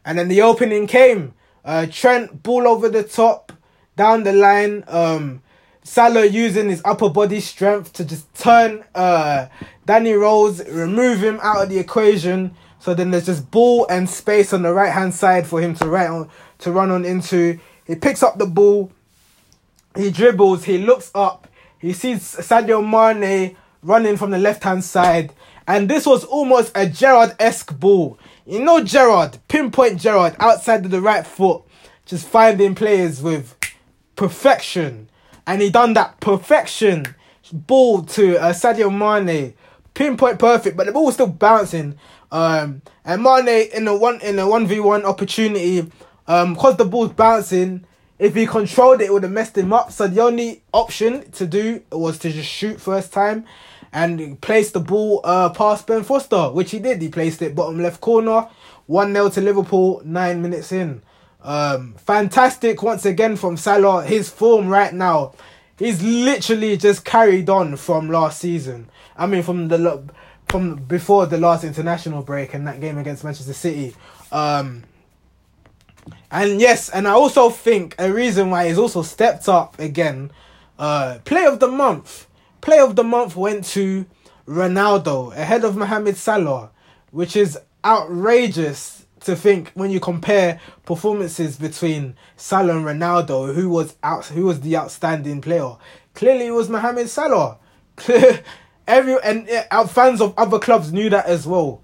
and 0.05 0.19
then 0.19 0.29
the 0.29 0.43
opening 0.43 0.87
came. 0.87 1.33
Uh, 1.65 1.87
Trent 1.91 2.43
ball 2.43 2.69
over 2.69 2.91
the 2.91 3.05
top, 3.05 3.53
down 3.97 4.25
the 4.25 4.35
line. 4.35 4.85
Um, 4.87 5.43
Salah 5.85 6.27
using 6.27 6.69
his 6.69 6.81
upper 6.85 7.09
body 7.09 7.41
strength 7.41 7.93
to 7.95 8.05
just 8.05 8.33
turn 8.35 8.85
uh, 8.95 9.47
Danny 9.85 10.13
Rose, 10.13 10.65
remove 10.69 11.23
him 11.23 11.41
out 11.43 11.65
of 11.65 11.69
the 11.69 11.79
equation. 11.79 12.55
So 12.79 12.95
then 12.95 13.11
there's 13.11 13.27
just 13.27 13.51
ball 13.51 13.87
and 13.89 14.09
space 14.09 14.53
on 14.53 14.63
the 14.63 14.73
right 14.73 14.93
hand 14.93 15.15
side 15.15 15.47
for 15.47 15.61
him 15.61 15.75
to 15.77 15.87
right 15.87 16.09
on 16.09 16.29
to 16.59 16.73
run 16.73 16.91
on 16.91 17.05
into. 17.05 17.59
He 17.87 17.95
picks 17.97 18.23
up 18.23 18.39
the 18.39 18.47
ball, 18.47 18.93
he 19.97 20.11
dribbles, 20.11 20.65
he 20.65 20.79
looks 20.79 21.11
up, 21.15 21.49
he 21.79 21.93
sees 21.93 22.21
Sadio 22.21 22.81
Mane 22.83 23.57
running 23.83 24.17
from 24.17 24.31
the 24.31 24.39
left 24.39 24.63
hand 24.63 24.85
side, 24.85 25.33
and 25.67 25.89
this 25.89 26.07
was 26.07 26.25
almost 26.25 26.73
a 26.77 26.89
Gerrard 26.89 27.35
esque 27.39 27.79
ball. 27.79 28.19
You 28.47 28.61
know 28.61 28.83
Gerrard, 28.83 29.39
pinpoint 29.49 30.01
Gerrard 30.01 30.37
outside 30.39 30.85
of 30.85 30.91
the 30.91 31.01
right 31.01 31.27
foot, 31.27 31.63
just 32.07 32.27
finding 32.27 32.75
players 32.75 33.21
with 33.21 33.57
perfection 34.17 35.09
and 35.47 35.63
he 35.63 35.71
done 35.71 35.95
that 35.95 36.21
perfection 36.21 37.15
ball 37.53 38.03
to 38.03 38.41
uh, 38.41 38.53
Sadio 38.53 38.91
Mane, 38.91 39.55
pinpoint 39.95 40.39
perfect, 40.39 40.77
but 40.77 40.87
the 40.87 40.93
ball 40.93 41.07
was 41.07 41.15
still 41.15 41.27
bouncing. 41.27 41.99
Um, 42.31 42.83
and 43.05 43.23
Mane 43.23 43.69
in 43.75 43.87
a 43.87 43.97
one 43.97 44.21
in 44.21 44.39
a 44.39 44.49
one 44.49 44.67
v 44.67 44.81
one 44.81 45.05
opportunity, 45.05 45.91
um, 46.27 46.57
cause 46.57 46.77
the 46.77 46.85
ball's 46.85 47.13
bouncing. 47.13 47.85
If 48.19 48.35
he 48.37 48.47
controlled 48.47 49.01
it, 49.01 49.07
it 49.07 49.13
would 49.13 49.25
have 49.25 49.33
messed 49.33 49.59
him 49.59 49.73
up. 49.73 49.91
So 49.91 50.07
the 50.07 50.23
only 50.23 50.63
option 50.73 51.31
to 51.33 51.47
do 51.47 51.83
was 51.91 52.19
to 52.21 52.31
just 52.31 52.49
shoot 52.49 52.81
first 52.81 53.13
time, 53.13 53.45
and 53.93 54.41
place 54.41 54.71
the 54.71 54.81
ball 54.81 55.21
uh 55.25 55.51
past 55.51 55.87
Ben 55.87 56.05
Foster, 56.05 56.51
which 56.51 56.71
he 56.71 56.79
did. 56.79 57.03
He 57.03 57.09
placed 57.09 57.43
it 57.43 57.55
bottom 57.55 57.83
left 57.83 58.01
corner, 58.01 58.49
one 58.87 59.13
0 59.13 59.31
to 59.31 59.41
Liverpool. 59.41 60.01
Nine 60.05 60.41
minutes 60.41 60.73
in. 60.73 61.03
Um, 61.43 61.95
fantastic 61.95 62.83
once 62.83 63.05
again 63.05 63.37
from 63.37 63.57
Salah. 63.57 64.05
His 64.05 64.29
form 64.29 64.69
right 64.69 64.93
now, 64.93 65.35
he's 65.79 66.03
literally 66.03 66.77
just 66.77 67.05
carried 67.05 67.51
on 67.51 67.77
from 67.77 68.09
last 68.09 68.41
season. 68.41 68.89
I 69.17 69.27
mean, 69.27 69.43
from 69.43 69.69
the 69.69 70.05
from 70.49 70.77
before 70.77 71.27
the 71.27 71.39
last 71.39 71.65
international 71.65 72.23
break 72.23 72.55
and 72.55 72.67
that 72.67 72.81
game 72.81 72.99
against 72.99 73.25
Manchester 73.25 73.55
City. 73.55 73.97
Um, 74.31 74.85
and 76.31 76.61
yes, 76.61 76.89
and 76.89 77.09
I 77.09 77.13
also 77.13 77.51
think 77.51 77.95
a 77.99 78.13
reason 78.13 78.51
why 78.51 78.69
he's 78.69 78.79
also 78.79 79.03
stepped 79.03 79.49
up 79.49 79.79
again. 79.79 80.31
Uh, 80.79 81.19
play 81.25 81.45
of 81.47 81.61
the 81.61 81.69
month, 81.69 82.27
play 82.61 82.79
of 82.79 82.97
the 82.97 83.05
month 83.05 83.37
went 83.37 83.65
to 83.67 84.07
Ronaldo 84.47 85.35
ahead 85.37 85.65
of 85.65 85.77
Mohamed 85.77 86.17
Salah, 86.17 86.71
which 87.11 87.37
is 87.37 87.59
outrageous 87.85 89.02
to 89.25 89.37
think 89.37 89.71
when 89.75 89.91
you 89.91 90.01
compare 90.01 90.61
performances 90.85 91.57
between 91.57 92.17
Salah 92.37 92.77
and 92.77 92.85
Ronaldo, 92.85 93.55
who 93.55 93.69
was 93.69 93.97
out, 94.03 94.27
who 94.27 94.45
was 94.45 94.61
the 94.61 94.77
outstanding 94.77 95.41
player. 95.41 95.77
Clearly, 96.15 96.47
it 96.47 96.53
was 96.53 96.69
Mohamed 96.69 97.09
Salah. 97.09 97.59
Every 98.87 99.17
and 99.23 99.49
uh, 99.71 99.87
fans 99.87 100.21
of 100.21 100.35
other 100.37 100.59
clubs 100.59 100.93
knew 100.93 101.09
that 101.11 101.27
as 101.27 101.47
well. 101.47 101.81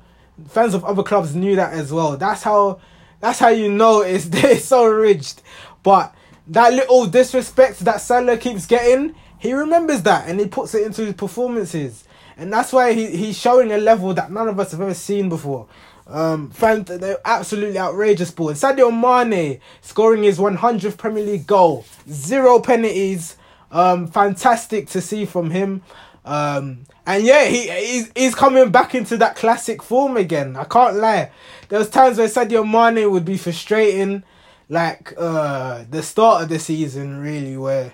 Fans 0.49 0.75
of 0.75 0.85
other 0.85 1.03
clubs 1.03 1.35
knew 1.35 1.57
that 1.57 1.73
as 1.73 1.93
well. 1.93 2.17
That's 2.17 2.43
how. 2.43 2.81
That's 3.21 3.41
how 3.41 3.49
you 3.49 3.69
know 3.71 4.03
it's 4.03 4.65
so 4.65 4.87
rigged. 4.87 5.43
But 5.83 6.15
that 6.49 6.73
little 6.73 7.07
disrespect 7.07 7.81
that 7.81 8.01
Salah 8.01 8.37
keeps 8.39 8.67
getting, 8.67 9.15
he 9.39 9.53
remembers 9.53 10.03
that 10.03 10.29
and 10.29 10.39
he 10.41 10.47
puts 10.47 10.75
it 10.75 10.87
into 10.87 11.05
his 11.05 11.15
performances. 11.15 12.05
And 12.39 12.53
that's 12.53 12.73
why 12.73 12.93
he, 12.93 13.09
he's 13.17 13.37
showing 13.37 13.73
a 13.73 13.79
level 13.79 14.15
that 14.15 14.31
none 14.31 14.49
of 14.49 14.59
us 14.61 14.71
have 14.71 14.81
ever 14.81 14.95
seen 14.95 15.29
before. 15.29 15.67
Um, 16.07 16.51
they're 16.59 17.19
absolutely 17.25 17.79
outrageous 17.79 18.31
ball. 18.31 18.51
And 18.51 18.59
Sadio 18.59 18.91
Mane 18.91 19.61
scoring 19.83 20.23
his 20.23 20.39
100th 20.39 20.97
Premier 20.97 21.25
League 21.25 21.47
goal, 21.47 21.85
zero 22.11 22.61
penalties. 22.61 23.37
Um, 23.71 24.07
fantastic 24.07 24.89
to 24.89 25.03
see 25.03 25.27
from 25.27 25.51
him. 25.51 25.83
Um, 26.25 26.87
and 27.07 27.25
yeah, 27.25 27.47
he 27.47 27.69
he's, 27.71 28.13
he's 28.15 28.35
coming 28.35 28.71
back 28.71 28.95
into 28.95 29.17
that 29.19 29.37
classic 29.37 29.83
form 29.83 30.17
again. 30.17 30.57
I 30.57 30.65
can't 30.65 30.97
lie. 30.97 31.31
There 31.69 31.79
was 31.79 31.91
times 31.91 32.19
where 32.19 32.29
Sadio 32.29 32.65
Mane 32.65 33.11
would 33.11 33.25
be 33.25 33.37
frustrating, 33.37 34.25
like 34.69 35.15
uh, 35.17 35.85
the 35.91 36.03
start 36.03 36.43
of 36.43 36.49
the 36.49 36.59
season, 36.59 37.21
really, 37.21 37.57
where 37.57 37.93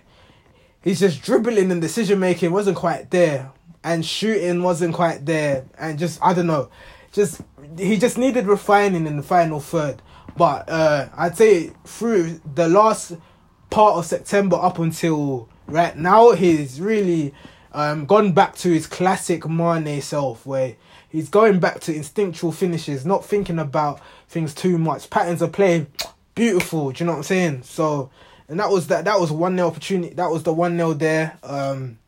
he's 0.82 1.00
just 1.00 1.22
dribbling 1.22 1.70
and 1.70 1.80
decision 1.80 2.18
making 2.18 2.52
wasn't 2.52 2.76
quite 2.76 3.10
there, 3.10 3.52
and 3.84 4.04
shooting 4.04 4.62
wasn't 4.62 4.94
quite 4.94 5.26
there, 5.26 5.66
and 5.78 5.98
just 5.98 6.18
I 6.22 6.32
don't 6.32 6.46
know, 6.46 6.70
just 7.12 7.42
he 7.78 7.98
just 7.98 8.18
needed 8.18 8.46
refining 8.46 9.06
in 9.06 9.16
the 9.18 9.22
final 9.22 9.60
third. 9.60 10.02
But 10.36 10.68
uh, 10.68 11.08
I'd 11.16 11.36
say 11.36 11.70
through 11.84 12.40
the 12.54 12.68
last 12.68 13.12
part 13.70 13.96
of 13.96 14.06
September 14.06 14.56
up 14.56 14.78
until 14.78 15.48
right 15.66 15.96
now, 15.96 16.32
he's 16.32 16.80
really 16.80 17.34
um, 17.72 18.06
gone 18.06 18.32
back 18.32 18.56
to 18.56 18.70
his 18.70 18.86
classic 18.86 19.48
Mane 19.48 20.00
self, 20.00 20.44
where 20.46 20.76
he's 21.08 21.28
going 21.28 21.60
back 21.60 21.80
to 21.80 21.94
instinctual 21.94 22.52
finishes, 22.52 23.06
not 23.06 23.24
thinking 23.24 23.58
about 23.58 24.00
things 24.28 24.54
too 24.54 24.78
much. 24.78 25.10
Patterns 25.10 25.42
of 25.42 25.52
play, 25.52 25.86
beautiful. 26.34 26.90
Do 26.90 27.04
you 27.04 27.06
know 27.06 27.12
what 27.12 27.18
I'm 27.18 27.24
saying? 27.24 27.62
So, 27.62 28.10
and 28.48 28.58
that 28.58 28.70
was 28.70 28.86
that. 28.88 29.04
That 29.04 29.20
was 29.20 29.30
one 29.30 29.56
nil 29.56 29.68
opportunity. 29.68 30.14
That 30.14 30.30
was 30.30 30.42
the 30.42 30.52
one 30.52 30.76
nil 30.76 30.94
there. 30.94 31.38
Um, 31.42 31.98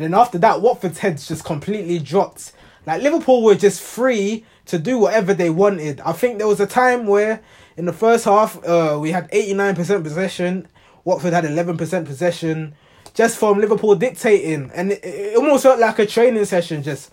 and 0.00 0.14
then 0.14 0.18
after 0.18 0.38
that, 0.38 0.62
Watford's 0.62 1.00
heads 1.00 1.28
just 1.28 1.44
completely 1.44 1.98
dropped. 1.98 2.52
Like 2.86 3.02
Liverpool 3.02 3.42
were 3.42 3.54
just 3.54 3.82
free 3.82 4.46
to 4.64 4.78
do 4.78 4.96
whatever 4.96 5.34
they 5.34 5.50
wanted. 5.50 6.00
I 6.00 6.12
think 6.12 6.38
there 6.38 6.46
was 6.46 6.58
a 6.58 6.66
time 6.66 7.06
where 7.06 7.42
in 7.76 7.84
the 7.84 7.92
first 7.92 8.24
half, 8.24 8.56
uh, 8.66 8.96
we 8.98 9.10
had 9.10 9.30
89% 9.30 10.02
possession. 10.02 10.66
Watford 11.04 11.34
had 11.34 11.44
11% 11.44 12.06
possession 12.06 12.74
just 13.12 13.36
from 13.36 13.58
Liverpool 13.60 13.94
dictating. 13.94 14.70
And 14.74 14.92
it, 14.92 15.04
it 15.04 15.36
almost 15.36 15.64
felt 15.64 15.78
like 15.78 15.98
a 15.98 16.06
training 16.06 16.46
session 16.46 16.82
just. 16.82 17.12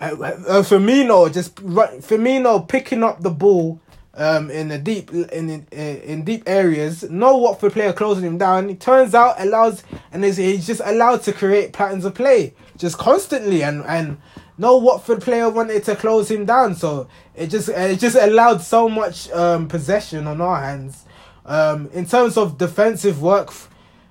Uh, 0.00 0.14
uh, 0.20 0.62
Firmino 0.62 1.32
just 1.32 1.56
Firmino 1.56 2.68
picking 2.68 3.02
up 3.02 3.22
the 3.22 3.30
ball 3.30 3.80
um, 4.18 4.50
in 4.50 4.68
the 4.68 4.78
deep 4.78 5.12
in, 5.12 5.48
in 5.48 5.66
in 5.70 6.24
deep 6.24 6.42
areas. 6.46 7.08
No 7.08 7.36
Watford 7.36 7.72
player 7.72 7.92
closing 7.92 8.24
him 8.24 8.36
down. 8.36 8.68
He 8.68 8.74
turns 8.74 9.14
out 9.14 9.40
allows 9.40 9.84
and 10.12 10.24
is 10.24 10.36
he's 10.36 10.66
just 10.66 10.82
allowed 10.84 11.22
to 11.22 11.32
create 11.32 11.72
patterns 11.72 12.04
of 12.04 12.14
play 12.14 12.54
just 12.76 12.98
constantly 12.98 13.62
and 13.62 13.84
and 13.84 14.18
no 14.58 14.76
Watford 14.76 15.22
player 15.22 15.48
wanted 15.48 15.84
to 15.84 15.94
close 15.94 16.30
him 16.30 16.44
down. 16.44 16.74
So 16.74 17.08
it 17.34 17.46
just 17.46 17.68
it 17.68 18.00
just 18.00 18.16
allowed 18.16 18.60
so 18.60 18.88
much 18.88 19.30
um, 19.30 19.68
possession 19.68 20.26
on 20.26 20.40
our 20.40 20.60
hands. 20.60 21.04
Um, 21.46 21.88
in 21.94 22.04
terms 22.04 22.36
of 22.36 22.58
defensive 22.58 23.22
work, 23.22 23.54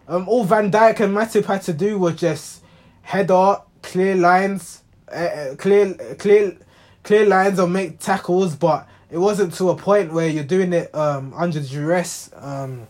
um, 0.07 0.27
all 0.27 0.43
Van 0.45 0.71
Dijk 0.71 1.01
and 1.01 1.15
Matip 1.15 1.45
had 1.45 1.61
to 1.63 1.73
do 1.73 1.99
was 1.99 2.15
just 2.15 2.63
head 3.01 3.29
header, 3.29 3.61
clear 3.83 4.15
lines, 4.15 4.83
uh, 5.11 5.55
clear 5.57 5.93
clear 6.17 6.57
clear 7.03 7.25
lines 7.25 7.59
or 7.59 7.67
make 7.67 7.99
tackles, 7.99 8.55
but 8.55 8.87
it 9.09 9.17
wasn't 9.17 9.53
to 9.55 9.69
a 9.69 9.75
point 9.75 10.13
where 10.13 10.27
you're 10.27 10.43
doing 10.43 10.73
it 10.73 10.93
um, 10.93 11.33
under 11.35 11.61
duress. 11.61 12.29
Um, 12.35 12.87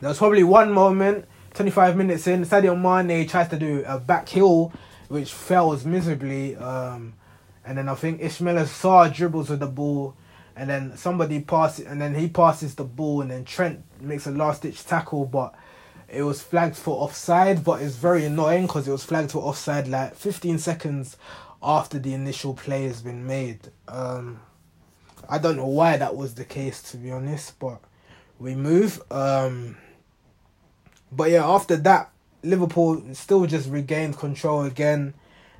there 0.00 0.08
was 0.08 0.18
probably 0.18 0.44
one 0.44 0.72
moment, 0.72 1.26
25 1.54 1.96
minutes 1.96 2.26
in, 2.26 2.44
Sadio 2.44 2.76
Mane 2.76 3.26
tries 3.26 3.48
to 3.48 3.58
do 3.58 3.82
a 3.86 3.98
back 3.98 4.28
heel 4.28 4.72
which 5.08 5.32
fails 5.32 5.84
miserably. 5.84 6.56
Um, 6.56 7.14
and 7.64 7.76
then 7.76 7.88
I 7.88 7.94
think 7.94 8.20
Ismaila 8.20 8.64
Sarr 8.64 9.12
dribbles 9.12 9.50
with 9.50 9.60
the 9.60 9.66
ball, 9.66 10.14
and 10.56 10.70
then 10.70 10.96
somebody 10.96 11.40
passes, 11.40 11.86
and 11.86 12.00
then 12.00 12.14
he 12.14 12.28
passes 12.28 12.74
the 12.74 12.84
ball, 12.84 13.20
and 13.22 13.30
then 13.30 13.44
Trent 13.44 13.84
makes 14.00 14.26
a 14.26 14.30
last 14.30 14.62
ditch 14.62 14.84
tackle, 14.84 15.26
but 15.26 15.54
it 16.08 16.22
was 16.22 16.40
flagged 16.42 16.76
for 16.76 17.02
offside. 17.02 17.64
But 17.64 17.82
it's 17.82 17.96
very 17.96 18.24
annoying 18.24 18.66
because 18.66 18.88
it 18.88 18.92
was 18.92 19.04
flagged 19.04 19.32
for 19.32 19.42
offside 19.42 19.88
like 19.88 20.14
15 20.14 20.58
seconds 20.58 21.16
after 21.62 21.98
the 21.98 22.14
initial 22.14 22.54
play 22.54 22.84
has 22.84 23.02
been 23.02 23.26
made. 23.26 23.70
Um, 23.88 24.40
I 25.28 25.38
don't 25.38 25.56
know 25.56 25.66
why 25.66 25.96
that 25.98 26.16
was 26.16 26.34
the 26.34 26.44
case 26.44 26.82
to 26.90 26.96
be 26.96 27.10
honest, 27.10 27.58
but 27.58 27.80
we 28.38 28.54
move. 28.54 29.02
Um, 29.10 29.76
but 31.12 31.30
yeah, 31.30 31.46
after 31.46 31.76
that, 31.76 32.10
Liverpool 32.42 33.02
still 33.12 33.46
just 33.46 33.68
regained 33.68 34.16
control 34.16 34.62
again. 34.62 35.14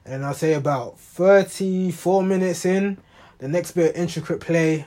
And 0.05 0.25
I'll 0.25 0.35
say 0.35 0.55
about 0.55 0.99
34 0.99 2.23
minutes 2.23 2.65
in, 2.65 2.99
the 3.39 3.49
next 3.49 3.73
bit 3.73 3.91
of 3.95 4.01
intricate 4.01 4.41
play. 4.41 4.87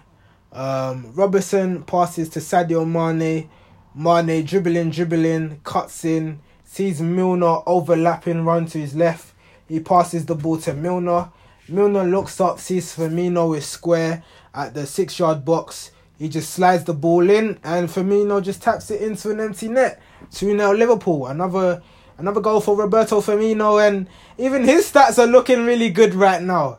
Um, 0.51 1.13
Robertson 1.13 1.83
passes 1.83 2.29
to 2.29 2.39
Sadio 2.39 2.87
Mane. 2.87 3.49
Mane 3.93 4.45
dribbling, 4.45 4.89
dribbling, 4.89 5.59
cuts 5.63 6.05
in, 6.05 6.39
sees 6.63 7.01
Milner 7.01 7.59
overlapping, 7.67 8.45
run 8.45 8.65
to 8.67 8.79
his 8.79 8.95
left. 8.95 9.33
He 9.67 9.79
passes 9.79 10.25
the 10.25 10.35
ball 10.35 10.57
to 10.59 10.73
Milner. 10.73 11.29
Milner 11.67 12.03
looks 12.05 12.41
up, 12.41 12.59
sees 12.59 12.95
Firmino 12.95 13.55
is 13.55 13.65
square 13.65 14.23
at 14.53 14.73
the 14.73 14.85
six 14.85 15.17
yard 15.19 15.45
box. 15.45 15.91
He 16.17 16.29
just 16.29 16.51
slides 16.51 16.83
the 16.83 16.93
ball 16.93 17.29
in, 17.29 17.59
and 17.63 17.89
Firmino 17.89 18.43
just 18.43 18.61
taps 18.61 18.91
it 18.91 19.01
into 19.01 19.31
an 19.31 19.39
empty 19.39 19.67
net. 19.67 20.01
2 20.31 20.55
0 20.55 20.73
Liverpool. 20.73 21.27
Another 21.27 21.81
another 22.17 22.41
goal 22.41 22.61
for 22.61 22.75
Roberto 22.75 23.21
Firmino, 23.21 23.85
and 23.85 24.07
even 24.37 24.63
his 24.63 24.91
stats 24.91 25.17
are 25.17 25.27
looking 25.27 25.65
really 25.65 25.89
good 25.89 26.13
right 26.13 26.41
now. 26.41 26.77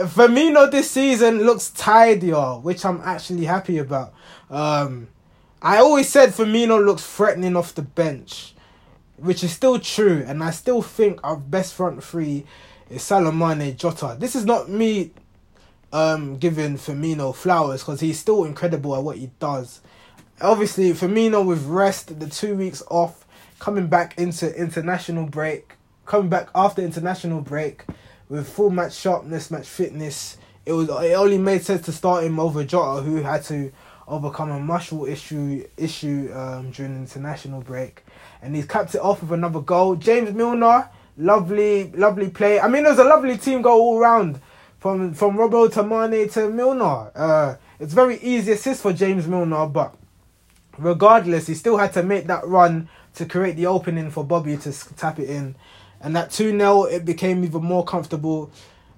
Firmino 0.00 0.70
this 0.70 0.90
season 0.90 1.44
looks 1.44 1.70
tidier, 1.70 2.58
which 2.60 2.84
I'm 2.84 3.00
actually 3.02 3.44
happy 3.44 3.78
about. 3.78 4.14
Um, 4.50 5.08
I 5.60 5.78
always 5.78 6.08
said 6.08 6.30
Firmino 6.30 6.84
looks 6.84 7.06
threatening 7.06 7.56
off 7.56 7.74
the 7.74 7.82
bench, 7.82 8.54
which 9.16 9.44
is 9.44 9.52
still 9.52 9.78
true, 9.78 10.24
and 10.26 10.42
I 10.42 10.50
still 10.50 10.82
think 10.82 11.20
our 11.22 11.36
best 11.36 11.74
front 11.74 12.02
three 12.02 12.44
is 12.90 13.02
Salah 13.02 13.32
Mane 13.32 13.76
Jota. 13.76 14.16
This 14.18 14.34
is 14.34 14.44
not 14.44 14.68
me 14.68 15.12
um, 15.92 16.36
giving 16.38 16.76
Firmino 16.76 17.34
flowers 17.34 17.82
because 17.82 18.00
he's 18.00 18.18
still 18.18 18.44
incredible 18.44 18.96
at 18.96 19.02
what 19.02 19.18
he 19.18 19.30
does 19.38 19.80
obviously 20.42 20.90
Firmino 20.92 21.44
with 21.44 21.64
rest, 21.66 22.18
the 22.18 22.28
two 22.28 22.54
weeks 22.56 22.82
off, 22.90 23.24
coming 23.58 23.86
back 23.86 24.18
into 24.18 24.54
international 24.54 25.26
break, 25.26 25.74
coming 26.04 26.28
back 26.28 26.48
after 26.54 26.82
international 26.82 27.40
break 27.40 27.84
with 28.28 28.48
full 28.48 28.70
match 28.70 28.94
sharpness, 28.94 29.50
match 29.50 29.68
fitness. 29.68 30.36
It 30.66 30.72
was 30.72 30.88
it 30.88 31.14
only 31.14 31.38
made 31.38 31.62
sense 31.62 31.84
to 31.86 31.92
start 31.92 32.24
him 32.24 32.38
over 32.38 32.64
Jota, 32.64 33.02
who 33.02 33.16
had 33.16 33.44
to 33.44 33.72
overcome 34.08 34.50
a 34.50 34.58
muscle 34.58 35.06
issue 35.06 35.64
issue 35.76 36.30
um, 36.34 36.70
during 36.70 36.96
international 36.96 37.60
break, 37.62 38.04
and 38.42 38.54
he's 38.54 38.66
capped 38.66 38.94
it 38.94 39.00
off 39.00 39.22
with 39.22 39.32
another 39.32 39.60
goal. 39.60 39.96
James 39.96 40.32
Milner, 40.32 40.88
lovely 41.16 41.90
lovely 41.92 42.30
play. 42.30 42.60
I 42.60 42.68
mean, 42.68 42.84
it 42.84 42.90
was 42.90 42.98
a 42.98 43.04
lovely 43.04 43.38
team 43.38 43.62
goal 43.62 43.80
all 43.80 43.98
round 43.98 44.40
from 44.82 45.14
from 45.14 45.36
Robo 45.36 45.68
to 45.68 45.84
Mane 45.84 46.28
to 46.30 46.50
Milner. 46.50 47.12
Uh, 47.14 47.54
it's 47.78 47.94
very 47.94 48.18
easy 48.18 48.50
assist 48.50 48.82
for 48.82 48.92
James 48.92 49.28
Milner, 49.28 49.66
but 49.66 49.94
regardless, 50.76 51.46
he 51.46 51.54
still 51.54 51.76
had 51.76 51.92
to 51.92 52.02
make 52.02 52.26
that 52.26 52.44
run 52.48 52.88
to 53.14 53.24
create 53.24 53.54
the 53.54 53.66
opening 53.66 54.10
for 54.10 54.24
Bobby 54.24 54.56
to 54.56 54.72
tap 54.96 55.20
it 55.20 55.30
in. 55.30 55.54
And 56.00 56.16
that 56.16 56.32
2 56.32 56.58
0, 56.58 56.84
it 56.84 57.04
became 57.04 57.44
even 57.44 57.62
more 57.62 57.84
comfortable. 57.84 58.50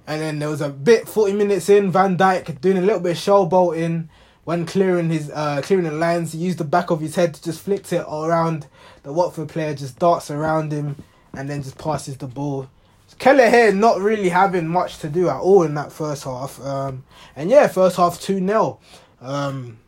And 0.07 0.23
then 0.23 0.39
there 0.39 0.49
was 0.49 0.63
a 0.63 0.71
bit 0.71 1.07
40 1.07 1.35
minutes 1.35 1.69
in, 1.69 1.91
Van 1.91 2.17
Dijk 2.17 2.63
doing 2.63 2.79
a 2.79 2.83
little 2.83 3.01
bit 3.01 3.13
of 3.13 3.19
showboating 3.19 4.09
when 4.45 4.65
clearing 4.65 5.11
his 5.11 5.31
uh 5.31 5.61
clearing 5.63 5.85
the 5.85 5.93
lines. 5.93 6.33
He 6.33 6.39
used 6.39 6.57
the 6.57 6.65
back 6.65 6.91
of 6.91 7.01
his 7.01 7.15
head 7.15 7.35
to 7.35 7.43
just 7.43 7.61
flicked 7.61 7.93
it 7.93 8.07
around. 8.11 8.69
The 9.03 9.13
Watford 9.13 9.51
player 9.51 9.75
just 9.75 9.99
darts 9.99 10.31
around 10.31 10.73
him 10.73 10.97
and 11.35 11.51
then 11.51 11.63
just 11.63 11.77
passes 11.77 12.17
the 12.17 12.27
ball. 12.27 12.71
Kelleher 13.19 13.73
not 13.73 14.01
really 14.01 14.29
having 14.29 14.67
much 14.67 14.99
to 14.99 15.09
do 15.09 15.29
at 15.29 15.41
all 15.41 15.63
in 15.63 15.75
that 15.75 15.93
first 15.93 16.25
half. 16.25 16.61
Um, 16.61 17.05
and 17.37 17.51
yeah, 17.51 17.67
first 17.69 17.97
half 17.97 18.21
2 18.21 18.45
0. 18.45 18.81
Um, 19.21 19.79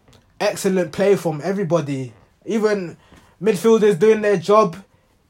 excellent 0.41 0.93
play 0.93 1.17
from 1.17 1.41
everybody. 1.43 2.13
Even 2.45 2.97
midfielders 3.43 3.99
doing 3.99 4.21
their 4.21 4.37
job. 4.37 4.77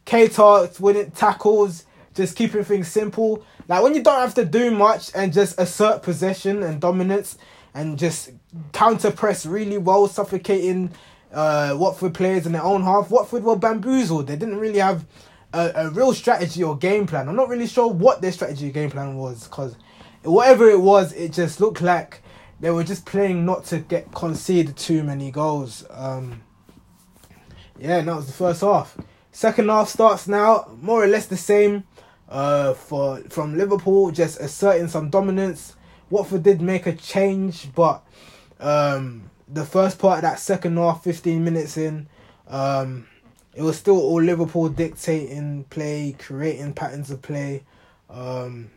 Keita 0.05 0.79
winning 0.79 1.11
tackles. 1.11 1.85
just 2.15 2.37
keeping 2.37 2.65
things 2.65 2.89
simple. 2.89 3.45
Like 3.69 3.83
when 3.83 3.95
you 3.95 4.03
don't 4.03 4.21
have 4.21 4.35
to 4.35 4.45
do 4.45 4.71
much 4.71 5.11
and 5.15 5.33
just 5.33 5.61
assert 5.61 6.03
possession 6.03 6.63
and 6.63 6.81
dominance 6.81 7.37
and 7.75 7.99
just 7.99 8.31
counter 8.73 9.11
press 9.11 9.45
really 9.45 9.79
well, 9.79 10.07
suffocating 10.07 10.93
uh, 11.33 11.75
Watford 11.77 12.15
players 12.15 12.47
in 12.47 12.53
their 12.53 12.63
own 12.63 12.83
half. 12.83 13.11
Watford 13.11 13.43
were 13.43 13.57
bamboozled. 13.57 14.29
They 14.29 14.37
didn't 14.37 14.59
really 14.59 14.79
have 14.79 15.05
a, 15.57 15.73
a 15.87 15.91
real 15.91 16.13
strategy 16.13 16.63
or 16.63 16.77
game 16.77 17.07
plan. 17.07 17.29
I'm 17.29 17.37
not 17.37 17.49
really 17.49 17.67
sure 17.67 17.89
what 17.89 18.21
their 18.21 18.33
strategy 18.33 18.71
game 18.71 18.91
plan 18.91 19.17
was 19.17 19.45
because 19.45 19.77
whatever 20.23 20.69
it 20.69 20.81
was, 20.81 21.13
it 21.13 21.33
just 21.33 21.61
looked 21.61 21.81
like 21.81 22.23
they 22.61 22.71
were 22.71 22.85
just 22.85 23.07
playing 23.07 23.45
not 23.45 23.65
to 23.67 23.79
get 23.79 24.13
conceded 24.13 24.77
too 24.77 25.03
many 25.03 25.31
goals. 25.31 25.85
Um, 25.91 26.43
yeah, 27.79 27.99
and 27.99 28.09
that 28.09 28.17
was 28.17 28.27
the 28.27 28.33
first 28.33 28.61
half. 28.61 28.97
Second 29.33 29.69
half 29.69 29.89
starts 29.89 30.27
now, 30.27 30.77
more 30.81 31.03
or 31.03 31.07
less 31.07 31.27
the 31.27 31.37
same. 31.37 31.85
Uh, 32.29 32.75
for 32.75 33.21
from 33.31 33.57
Liverpool, 33.57 34.11
just 34.11 34.41
asserting 34.41 34.89
some 34.89 35.11
dominance. 35.11 35.77
Watford 36.11 36.43
did 36.43 36.61
make 36.61 36.85
a 36.85 36.93
change, 36.93 37.73
but 37.73 38.03
um, 38.59 39.31
the 39.47 39.65
first 39.65 40.01
part 40.01 40.19
of 40.19 40.23
that 40.23 40.41
second 40.41 40.77
half, 40.77 41.05
fifteen 41.05 41.45
minutes 41.45 41.77
in, 41.77 42.09
um, 42.49 43.07
it 43.57 43.63
was 43.63 43.79
still 43.79 43.99
all 43.99 44.23
Liverpool 44.23 44.69
dictating 44.69 45.65
play, 45.65 46.15
creating 46.19 46.75
patterns 46.75 47.11
of 47.11 47.23
play. 47.23 47.65
Um, 48.11 48.71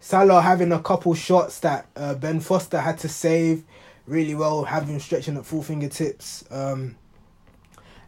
Salah 0.00 0.42
having 0.42 0.72
a 0.72 0.82
couple 0.82 1.14
shots 1.14 1.60
that 1.60 1.86
uh, 1.94 2.14
Ben 2.14 2.40
Foster 2.40 2.80
had 2.80 2.98
to 2.98 3.08
save 3.08 3.62
really 4.06 4.34
well, 4.34 4.64
having 4.64 4.98
stretching 4.98 5.36
at 5.36 5.46
full 5.46 5.62
fingertips. 5.62 6.44
Um, 6.50 6.96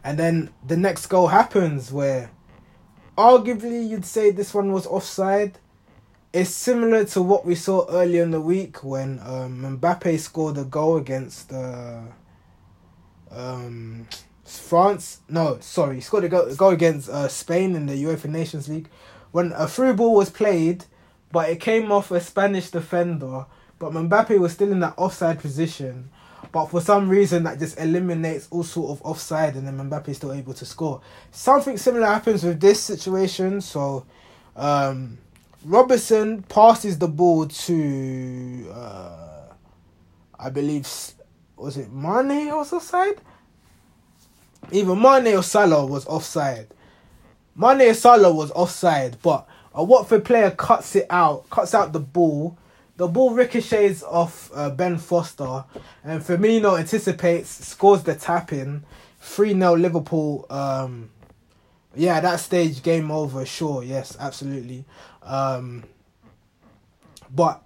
and 0.03 0.19
then 0.19 0.49
the 0.65 0.75
next 0.75 1.07
goal 1.07 1.27
happens 1.27 1.93
where 1.93 2.29
arguably 3.17 3.87
you'd 3.87 4.05
say 4.05 4.29
this 4.29 4.53
one 4.53 4.73
was 4.73 4.85
offside. 4.85 5.59
It's 6.33 6.49
similar 6.49 7.05
to 7.05 7.21
what 7.21 7.45
we 7.45 7.55
saw 7.55 7.87
earlier 7.89 8.21
in 8.21 8.31
the 8.31 8.41
week 8.41 8.83
when 8.83 9.19
um, 9.23 9.79
Mbappe 9.79 10.19
scored 10.19 10.57
a 10.57 10.65
goal 10.65 10.97
against 10.97 11.53
uh, 11.53 12.01
um, 13.31 14.07
France. 14.47 15.19
No, 15.27 15.57
sorry, 15.59 15.99
scored 16.01 16.23
a 16.23 16.45
a 16.45 16.55
goal 16.55 16.69
against 16.69 17.09
uh, 17.09 17.27
Spain 17.27 17.75
in 17.75 17.85
the 17.85 18.03
UEFA 18.03 18.29
Nations 18.29 18.69
League 18.69 18.89
when 19.31 19.51
a 19.53 19.67
through 19.67 19.93
ball 19.93 20.15
was 20.15 20.29
played, 20.29 20.85
but 21.31 21.49
it 21.49 21.59
came 21.59 21.91
off 21.91 22.11
a 22.11 22.19
Spanish 22.21 22.69
defender. 22.71 23.45
But 23.79 23.91
Mbappe 23.91 24.39
was 24.39 24.53
still 24.53 24.71
in 24.71 24.79
that 24.79 24.95
offside 24.97 25.39
position, 25.39 26.09
but 26.51 26.67
for 26.67 26.81
some 26.81 27.09
reason 27.09 27.43
that 27.43 27.59
just 27.59 27.79
eliminates 27.79 28.47
all 28.49 28.63
sort 28.63 28.91
of 28.91 29.05
offside, 29.05 29.55
and 29.55 29.67
then 29.67 29.77
Mbappe 29.77 30.09
is 30.09 30.17
still 30.17 30.33
able 30.33 30.53
to 30.55 30.65
score. 30.65 31.01
Something 31.31 31.77
similar 31.77 32.07
happens 32.07 32.43
with 32.43 32.59
this 32.59 32.81
situation. 32.81 33.61
So, 33.61 34.05
um, 34.55 35.19
Robertson 35.63 36.41
passes 36.43 36.97
the 36.97 37.07
ball 37.07 37.45
to, 37.47 38.71
uh, 38.73 39.53
I 40.39 40.49
believe, 40.49 40.87
was 41.55 41.77
it 41.77 41.91
Mane 41.91 42.47
was 42.55 42.73
offside? 42.73 43.21
Either 44.71 44.95
Mane 44.95 45.35
or 45.35 45.43
Salah 45.43 45.85
was 45.85 46.05
offside. 46.07 46.67
Mane 47.55 47.89
or 47.89 47.93
Salah 47.93 48.33
was 48.33 48.51
offside, 48.51 49.17
but 49.21 49.47
a 49.73 49.83
Watford 49.83 50.25
player 50.25 50.51
cuts 50.51 50.95
it 50.95 51.07
out, 51.09 51.49
cuts 51.49 51.73
out 51.73 51.93
the 51.93 51.99
ball. 51.99 52.57
The 52.97 53.07
ball 53.07 53.33
ricochets 53.33 54.01
off 54.03 54.49
uh, 54.55 54.71
Ben 54.71 54.97
Foster, 54.97 55.65
and 56.03 56.21
Firmino 56.21 56.79
anticipates, 56.79 57.67
scores 57.67 58.03
the 58.03 58.15
tap 58.15 58.51
in. 58.51 58.83
3 59.19 59.53
0 59.53 59.75
Liverpool. 59.75 60.45
Um, 60.49 61.09
yeah, 61.95 62.19
that 62.19 62.39
stage, 62.39 62.81
game 62.83 63.11
over, 63.11 63.45
sure, 63.45 63.83
yes, 63.83 64.15
absolutely. 64.19 64.85
Um, 65.23 65.83
but 67.33 67.61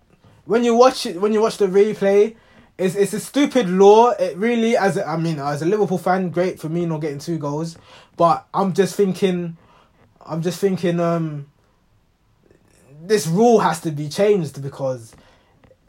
when 0.45 0.63
you 0.63 0.75
watch 0.75 1.05
it, 1.05 1.19
when 1.19 1.33
you 1.33 1.41
watch 1.41 1.57
the 1.57 1.67
replay, 1.67 2.35
it's 2.81 2.95
it's 2.95 3.13
a 3.13 3.19
stupid 3.19 3.69
law. 3.69 4.09
It 4.09 4.35
really, 4.37 4.75
as 4.75 4.97
a, 4.97 5.07
I 5.07 5.15
mean, 5.15 5.39
as 5.39 5.61
a 5.61 5.65
Liverpool 5.65 5.99
fan, 5.99 6.29
great 6.29 6.59
for 6.59 6.67
me 6.67 6.85
not 6.85 7.01
getting 7.01 7.19
two 7.19 7.37
goals, 7.37 7.77
but 8.17 8.47
I'm 8.53 8.73
just 8.73 8.95
thinking, 8.95 9.55
I'm 10.25 10.41
just 10.41 10.59
thinking, 10.59 10.99
um, 10.99 11.47
this 13.03 13.27
rule 13.27 13.59
has 13.59 13.81
to 13.81 13.91
be 13.91 14.09
changed 14.09 14.61
because 14.63 15.15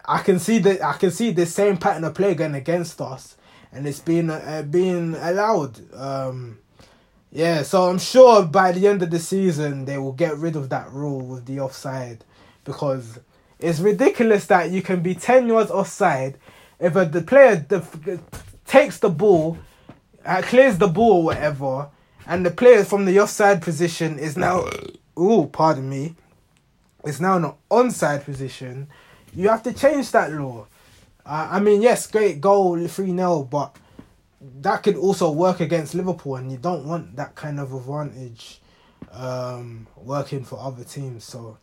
I 0.05 0.19
can 0.19 0.39
see 0.39 0.59
that 0.59 0.83
I 0.83 0.93
can 0.93 1.11
see 1.11 1.31
the 1.31 1.47
same 1.47 1.79
pattern 1.79 2.05
of 2.05 2.15
play 2.15 2.35
going 2.35 2.55
against 2.55 3.01
us, 3.01 3.37
and 3.73 3.89
it's 3.89 4.01
being 4.01 4.29
uh, 4.29 4.67
being 4.69 5.15
allowed. 5.15 5.81
Um, 5.95 6.59
yeah, 7.31 7.63
so 7.63 7.89
I'm 7.89 7.99
sure 7.99 8.45
by 8.45 8.73
the 8.73 8.87
end 8.87 9.03
of 9.03 9.11
the 9.11 9.19
season 9.19 9.87
they 9.87 9.97
will 9.97 10.13
get 10.13 10.37
rid 10.37 10.57
of 10.57 10.69
that 10.69 10.93
rule 10.93 11.23
with 11.23 11.47
the 11.47 11.61
offside 11.61 12.23
because 12.65 13.19
it's 13.59 13.81
ridiculous 13.81 14.45
that 14.47 14.71
you 14.71 14.83
can 14.83 15.01
be 15.01 15.15
ten 15.15 15.49
yards 15.49 15.71
offside 15.71 16.37
if 16.79 16.97
a, 16.97 17.05
the 17.05 17.23
player 17.23 17.57
the, 17.57 18.21
takes 18.67 18.99
the 18.99 19.11
ball, 19.11 19.59
uh, 20.25 20.43
clears 20.43 20.79
the 20.79 20.89
ball 20.89 21.19
or 21.19 21.25
whatever, 21.25 21.89
and 22.27 22.47
the 22.47 22.51
player 22.51 22.85
from 22.85 23.05
the 23.05 23.19
offside 23.21 23.63
position 23.63 24.19
is 24.19 24.37
now, 24.37 24.69
oh, 25.17 25.47
pardon 25.47 25.89
me, 25.89 26.15
is 27.05 27.21
now 27.21 27.37
in 27.37 27.45
an 27.45 27.53
onside 27.71 28.25
position, 28.25 28.89
you 29.35 29.49
have 29.49 29.63
to 29.63 29.73
change 29.73 30.11
that 30.13 30.33
law. 30.33 30.67
Uh, 31.25 31.49
I 31.53 31.61
mean, 31.61 31.83
yes, 31.83 32.07
great 32.07 32.41
goal, 32.41 32.87
3 32.87 33.17
0, 33.17 33.49
but 33.51 33.77
that 34.61 34.83
could 34.83 34.97
also 34.97 35.31
work 35.31 35.61
against 35.61 35.95
Liverpool, 35.95 36.37
and 36.37 36.51
you 36.51 36.59
don't 36.59 36.85
want 36.85 37.17
that 37.17 37.35
kind 37.35 37.61
of 37.61 37.73
advantage 37.73 38.61
um, 39.13 39.87
working 39.97 40.45
for 40.45 40.59
other 40.59 40.85
teams. 40.85 41.25
So, 41.25 41.59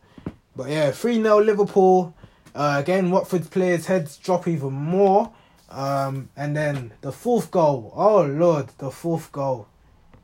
but 0.56 0.70
yeah, 0.70 0.92
3 0.92 1.16
0 1.16 1.40
Liverpool. 1.42 2.14
Uh, 2.56 2.78
again, 2.80 3.12
Watford 3.12 3.50
players' 3.52 3.86
heads 3.86 4.18
drop 4.18 4.48
even 4.48 4.74
more. 4.74 5.32
Um, 5.70 6.30
and 6.36 6.56
then 6.56 6.94
the 7.02 7.12
fourth 7.12 7.52
goal. 7.52 7.94
Oh, 7.96 8.24
Lord, 8.24 8.70
the 8.80 8.92
fourth 8.92 9.32
goal. 9.32 9.68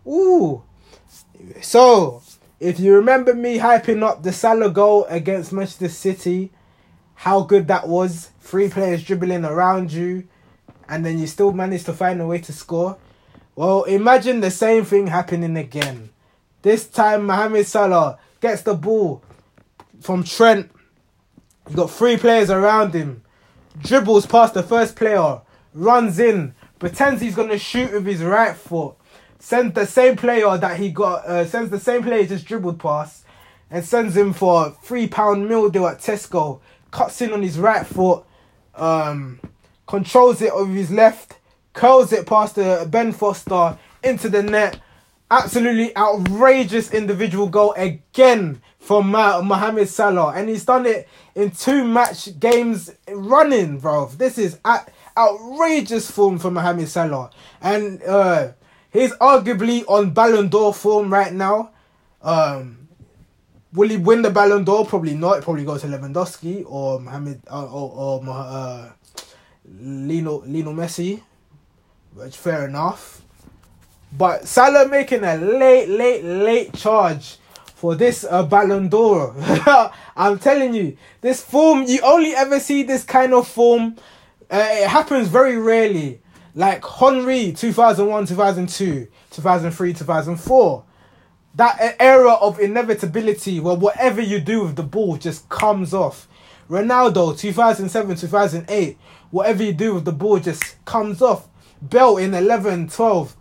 Ooh. 0.07 0.63
So, 1.61 2.23
if 2.59 2.79
you 2.79 2.95
remember 2.95 3.33
me 3.33 3.59
hyping 3.59 4.01
up 4.01 4.23
the 4.23 4.31
Salah 4.31 4.71
goal 4.71 5.05
against 5.05 5.53
Manchester 5.53 5.89
City, 5.89 6.51
how 7.15 7.41
good 7.41 7.67
that 7.67 7.87
was. 7.87 8.31
Three 8.41 8.69
players 8.69 9.03
dribbling 9.03 9.43
around 9.45 9.91
you, 9.91 10.27
and 10.87 11.05
then 11.05 11.17
you 11.17 11.27
still 11.27 11.51
managed 11.51 11.85
to 11.87 11.93
find 11.93 12.21
a 12.21 12.27
way 12.27 12.39
to 12.39 12.53
score. 12.53 12.97
Well, 13.55 13.83
imagine 13.83 14.39
the 14.41 14.51
same 14.51 14.85
thing 14.85 15.07
happening 15.07 15.57
again. 15.57 16.09
This 16.61 16.87
time, 16.87 17.25
Mohamed 17.25 17.65
Salah 17.65 18.19
gets 18.41 18.61
the 18.61 18.73
ball 18.73 19.23
from 20.01 20.23
Trent 20.23 20.71
you 21.69 21.75
got 21.75 21.91
three 21.91 22.17
players 22.17 22.49
around 22.49 22.93
him. 22.93 23.23
Dribbles 23.79 24.25
past 24.25 24.53
the 24.53 24.63
first 24.63 24.95
player, 24.95 25.41
runs 25.73 26.19
in, 26.19 26.55
pretends 26.79 27.21
he's 27.21 27.35
gonna 27.35 27.57
shoot 27.57 27.91
with 27.91 28.05
his 28.05 28.21
right 28.23 28.55
foot. 28.55 28.95
Sends 29.39 29.75
the 29.75 29.85
same 29.85 30.15
player 30.15 30.57
that 30.57 30.79
he 30.79 30.89
got, 30.89 31.25
uh, 31.25 31.45
sends 31.45 31.69
the 31.69 31.79
same 31.79 32.03
player 32.03 32.25
just 32.25 32.45
dribbled 32.45 32.79
past, 32.79 33.25
and 33.69 33.83
sends 33.83 34.15
him 34.15 34.33
for 34.33 34.67
a 34.67 34.71
three 34.71 35.07
pound 35.07 35.47
meal 35.47 35.69
deal 35.69 35.87
at 35.87 35.99
Tesco. 35.99 36.59
Cuts 36.91 37.21
in 37.21 37.33
on 37.33 37.43
his 37.43 37.59
right 37.59 37.85
foot, 37.85 38.23
um, 38.75 39.39
controls 39.87 40.41
it 40.41 40.55
with 40.55 40.69
his 40.69 40.91
left, 40.91 41.37
curls 41.73 42.13
it 42.13 42.25
past 42.25 42.55
the 42.55 42.87
Ben 42.89 43.11
Foster 43.11 43.77
into 44.03 44.29
the 44.29 44.41
net. 44.41 44.79
Absolutely 45.29 45.95
outrageous 45.97 46.93
individual 46.93 47.47
goal 47.47 47.73
again 47.75 48.61
from 48.85 49.09
Mohamed 49.09 49.89
Salah, 49.89 50.33
and 50.35 50.47
he's 50.47 50.63
done 50.63 50.85
it 50.85 51.09
in 51.33 51.49
two 51.49 51.83
match 51.83 52.39
games 52.39 52.91
running, 53.09 53.79
bro. 53.79 54.05
This 54.05 54.37
is 54.37 54.59
outrageous 55.17 56.11
form 56.11 56.37
for 56.37 56.51
Mohamed 56.51 56.87
Salah, 56.87 57.31
and 57.61 58.03
uh, 58.03 58.51
he's 58.91 59.11
arguably 59.13 59.83
on 59.87 60.11
Ballon 60.11 60.49
d'Or 60.49 60.71
form 60.71 61.11
right 61.11 61.33
now. 61.33 61.71
Um, 62.21 62.87
will 63.73 63.89
he 63.89 63.97
win 63.97 64.21
the 64.21 64.29
Ballon 64.29 64.63
d'Or? 64.63 64.85
Probably 64.85 65.15
not. 65.15 65.39
It 65.39 65.43
probably 65.43 65.65
goes 65.65 65.81
to 65.81 65.87
Lewandowski 65.87 66.63
or 66.67 66.99
Mohamed 66.99 67.41
uh, 67.49 67.65
or, 67.65 68.21
or 68.21 68.29
uh, 68.29 68.91
Lino 69.79 70.43
Lino 70.45 70.73
Messi, 70.73 71.23
which 72.13 72.37
fair 72.37 72.67
enough. 72.67 73.23
But 74.15 74.47
Salah 74.47 74.87
making 74.87 75.23
a 75.23 75.37
late, 75.37 75.89
late, 75.89 76.23
late 76.23 76.73
charge 76.75 77.39
for 77.75 77.93
this 77.93 78.25
uh, 78.27 78.41
Ballon 78.43 78.87
d'Or. 78.87 79.35
I'm 80.15 80.39
telling 80.39 80.73
you, 80.73 80.97
this 81.21 81.43
form, 81.43 81.83
you 81.83 81.99
only 82.01 82.31
ever 82.33 82.59
see 82.59 82.83
this 82.83 83.03
kind 83.03 83.33
of 83.33 83.47
form. 83.47 83.97
Uh, 84.49 84.65
it 84.71 84.87
happens 84.87 85.27
very 85.27 85.57
rarely. 85.57 86.21
Like 86.55 86.83
Henry, 86.85 87.51
2001, 87.51 88.27
2002, 88.27 89.07
2003, 89.29 89.93
2004. 89.93 90.83
That 91.55 91.95
era 91.99 92.33
of 92.33 92.59
inevitability 92.59 93.59
where 93.59 93.75
whatever 93.75 94.21
you 94.21 94.39
do 94.39 94.63
with 94.63 94.77
the 94.77 94.83
ball 94.83 95.17
just 95.17 95.47
comes 95.49 95.93
off. 95.93 96.29
Ronaldo, 96.69 97.37
2007, 97.37 98.15
2008, 98.15 98.97
whatever 99.31 99.63
you 99.63 99.73
do 99.73 99.95
with 99.95 100.05
the 100.05 100.11
ball 100.13 100.39
just 100.39 100.83
comes 100.85 101.21
off. 101.21 101.47
Bale 101.87 102.17
in 102.17 102.33
11, 102.33 102.89
12. 102.89 103.35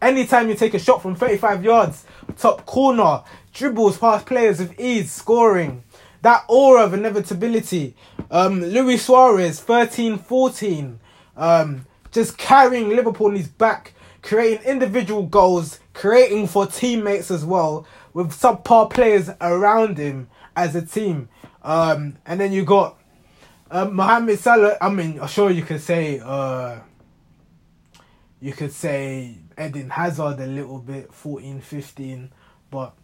Anytime 0.00 0.48
you 0.48 0.54
take 0.54 0.74
a 0.74 0.78
shot 0.78 1.02
from 1.02 1.14
35 1.14 1.64
yards, 1.64 2.04
top 2.36 2.66
corner, 2.66 3.22
dribbles 3.52 3.98
past 3.98 4.26
players 4.26 4.58
with 4.58 4.78
ease, 4.78 5.12
scoring. 5.12 5.84
That 6.22 6.44
aura 6.48 6.84
of 6.84 6.94
inevitability. 6.94 7.96
Um, 8.30 8.62
Luis 8.62 9.04
Suarez, 9.04 9.60
13 9.60 10.18
14. 10.18 11.00
Um, 11.36 11.86
just 12.12 12.38
carrying 12.38 12.90
Liverpool 12.90 13.28
on 13.28 13.34
his 13.34 13.48
back, 13.48 13.94
creating 14.22 14.64
individual 14.66 15.24
goals, 15.24 15.80
creating 15.94 16.46
for 16.46 16.66
teammates 16.66 17.30
as 17.30 17.44
well, 17.44 17.86
with 18.12 18.30
subpar 18.32 18.90
players 18.90 19.30
around 19.40 19.98
him 19.98 20.28
as 20.54 20.76
a 20.76 20.84
team. 20.84 21.28
Um, 21.62 22.18
and 22.26 22.40
then 22.40 22.52
you 22.52 22.64
got 22.64 22.98
um, 23.70 23.96
Mohamed 23.96 24.38
Salah. 24.38 24.76
I 24.80 24.90
mean, 24.90 25.18
I'm 25.20 25.28
sure 25.28 25.50
you 25.50 25.62
could 25.62 25.80
say, 25.80 26.20
uh, 26.22 26.80
you 28.40 28.52
could 28.52 28.72
say 28.72 29.38
Eden 29.60 29.90
Hazard 29.90 30.40
a 30.40 30.46
little 30.46 30.78
bit, 30.78 31.12
14, 31.12 31.60
15, 31.60 32.30
but 32.70 32.94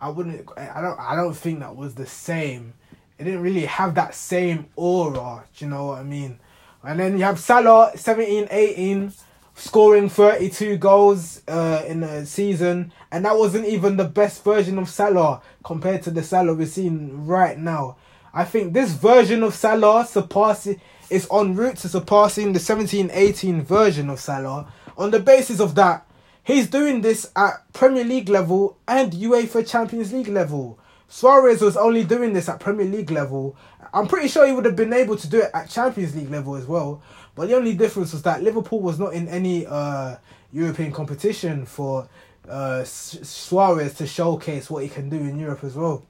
I 0.00 0.08
wouldn't. 0.10 0.48
I 0.56 0.80
don't. 0.80 0.98
I 0.98 1.16
don't 1.16 1.34
think 1.34 1.60
that 1.60 1.74
was 1.74 1.94
the 1.94 2.06
same. 2.06 2.74
It 3.18 3.24
didn't 3.24 3.42
really 3.42 3.66
have 3.66 3.96
that 3.96 4.14
same 4.14 4.66
aura. 4.76 5.44
Do 5.56 5.64
you 5.64 5.70
know 5.70 5.86
what 5.86 5.98
I 5.98 6.04
mean? 6.04 6.38
And 6.84 7.00
then 7.00 7.18
you 7.18 7.24
have 7.24 7.40
Salah, 7.40 7.90
17, 7.96 8.46
18, 8.50 9.12
scoring 9.56 10.08
32 10.08 10.76
goals 10.76 11.42
uh, 11.48 11.82
in 11.88 12.04
a 12.04 12.24
season. 12.24 12.92
And 13.10 13.24
that 13.24 13.36
wasn't 13.36 13.66
even 13.66 13.96
the 13.96 14.04
best 14.04 14.44
version 14.44 14.78
of 14.78 14.88
Salah 14.88 15.42
compared 15.64 16.02
to 16.04 16.12
the 16.12 16.22
Salah 16.22 16.54
we're 16.54 16.66
seeing 16.66 17.26
right 17.26 17.58
now. 17.58 17.96
I 18.32 18.44
think 18.44 18.72
this 18.72 18.92
version 18.92 19.42
of 19.42 19.54
Salah 19.54 20.06
surpasses 20.06 20.76
is 21.10 21.26
en 21.32 21.56
route 21.56 21.78
to 21.78 21.88
surpassing 21.88 22.52
the 22.52 22.60
17 22.60 23.10
18 23.12 23.62
version 23.62 24.10
of 24.10 24.20
Salah. 24.20 24.72
On 24.98 25.12
the 25.12 25.20
basis 25.20 25.60
of 25.60 25.76
that, 25.76 26.04
he's 26.42 26.68
doing 26.68 27.02
this 27.02 27.30
at 27.36 27.72
Premier 27.72 28.04
League 28.04 28.28
level 28.28 28.76
and 28.88 29.12
UEFA 29.12 29.66
Champions 29.66 30.12
League 30.12 30.28
level. 30.28 30.78
Suarez 31.06 31.62
was 31.62 31.76
only 31.76 32.02
doing 32.04 32.32
this 32.32 32.48
at 32.48 32.58
Premier 32.58 32.84
League 32.84 33.12
level. 33.12 33.56
I'm 33.94 34.08
pretty 34.08 34.26
sure 34.28 34.46
he 34.46 34.52
would 34.52 34.64
have 34.64 34.76
been 34.76 34.92
able 34.92 35.16
to 35.16 35.28
do 35.28 35.40
it 35.40 35.50
at 35.54 35.70
Champions 35.70 36.16
League 36.16 36.30
level 36.30 36.56
as 36.56 36.66
well. 36.66 37.00
But 37.36 37.48
the 37.48 37.54
only 37.54 37.74
difference 37.74 38.12
was 38.12 38.22
that 38.22 38.42
Liverpool 38.42 38.80
was 38.80 38.98
not 38.98 39.14
in 39.14 39.28
any 39.28 39.64
uh, 39.66 40.16
European 40.52 40.90
competition 40.90 41.64
for 41.64 42.08
uh, 42.48 42.82
Suarez 42.84 43.94
to 43.94 44.06
showcase 44.06 44.68
what 44.68 44.82
he 44.82 44.88
can 44.88 45.08
do 45.08 45.16
in 45.16 45.38
Europe 45.38 45.62
as 45.62 45.76
well. 45.76 46.04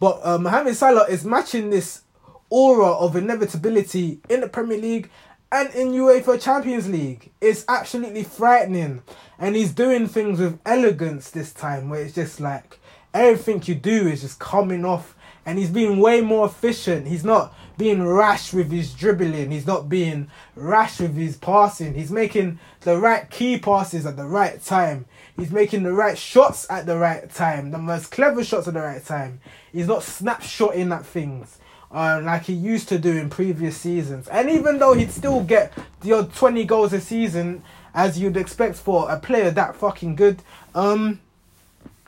But 0.00 0.20
uh, 0.24 0.38
Mohamed 0.38 0.74
Salah 0.74 1.06
is 1.08 1.24
matching 1.24 1.70
this 1.70 2.02
aura 2.50 2.90
of 2.92 3.14
inevitability 3.14 4.20
in 4.28 4.40
the 4.40 4.48
Premier 4.48 4.78
League 4.78 5.10
and 5.52 5.74
in 5.74 5.88
UEFA 5.88 6.40
Champions 6.40 6.88
League. 6.88 7.30
It's 7.40 7.64
absolutely 7.68 8.24
frightening. 8.24 9.02
And 9.38 9.56
he's 9.56 9.72
doing 9.72 10.06
things 10.06 10.38
with 10.38 10.60
elegance 10.64 11.30
this 11.30 11.52
time, 11.52 11.88
where 11.88 12.02
it's 12.02 12.14
just 12.14 12.40
like 12.40 12.78
everything 13.12 13.62
you 13.64 13.74
do 13.74 14.06
is 14.06 14.20
just 14.20 14.38
coming 14.38 14.84
off 14.84 15.16
and 15.46 15.58
he's 15.58 15.70
being 15.70 15.98
way 15.98 16.20
more 16.20 16.46
efficient. 16.46 17.08
He's 17.08 17.24
not 17.24 17.54
being 17.78 18.06
rash 18.06 18.52
with 18.52 18.70
his 18.70 18.92
dribbling. 18.92 19.50
He's 19.50 19.66
not 19.66 19.88
being 19.88 20.30
rash 20.54 21.00
with 21.00 21.16
his 21.16 21.36
passing. 21.36 21.94
He's 21.94 22.10
making 22.10 22.58
the 22.82 22.98
right 22.98 23.28
key 23.30 23.58
passes 23.58 24.04
at 24.04 24.16
the 24.16 24.26
right 24.26 24.62
time. 24.62 25.06
He's 25.36 25.50
making 25.50 25.82
the 25.82 25.92
right 25.92 26.18
shots 26.18 26.66
at 26.68 26.84
the 26.84 26.98
right 26.98 27.32
time, 27.32 27.70
the 27.70 27.78
most 27.78 28.10
clever 28.10 28.44
shots 28.44 28.68
at 28.68 28.74
the 28.74 28.82
right 28.82 29.04
time. 29.04 29.40
He's 29.72 29.88
not 29.88 30.00
snapshotting 30.00 30.94
at 30.94 31.06
things 31.06 31.58
uh, 31.92 32.20
like 32.22 32.44
he 32.44 32.52
used 32.52 32.88
to 32.88 32.98
do 32.98 33.16
in 33.16 33.28
previous 33.30 33.76
seasons. 33.76 34.28
And 34.28 34.48
even 34.50 34.78
though 34.78 34.94
he'd 34.94 35.10
still 35.10 35.42
get 35.42 35.72
your 36.02 36.24
20 36.24 36.64
goals 36.64 36.92
a 36.92 37.00
season, 37.00 37.62
as 37.94 38.18
you'd 38.18 38.36
expect 38.36 38.76
for 38.76 39.10
a 39.10 39.18
player 39.18 39.50
that 39.50 39.76
fucking 39.76 40.16
good, 40.16 40.42
um, 40.74 41.20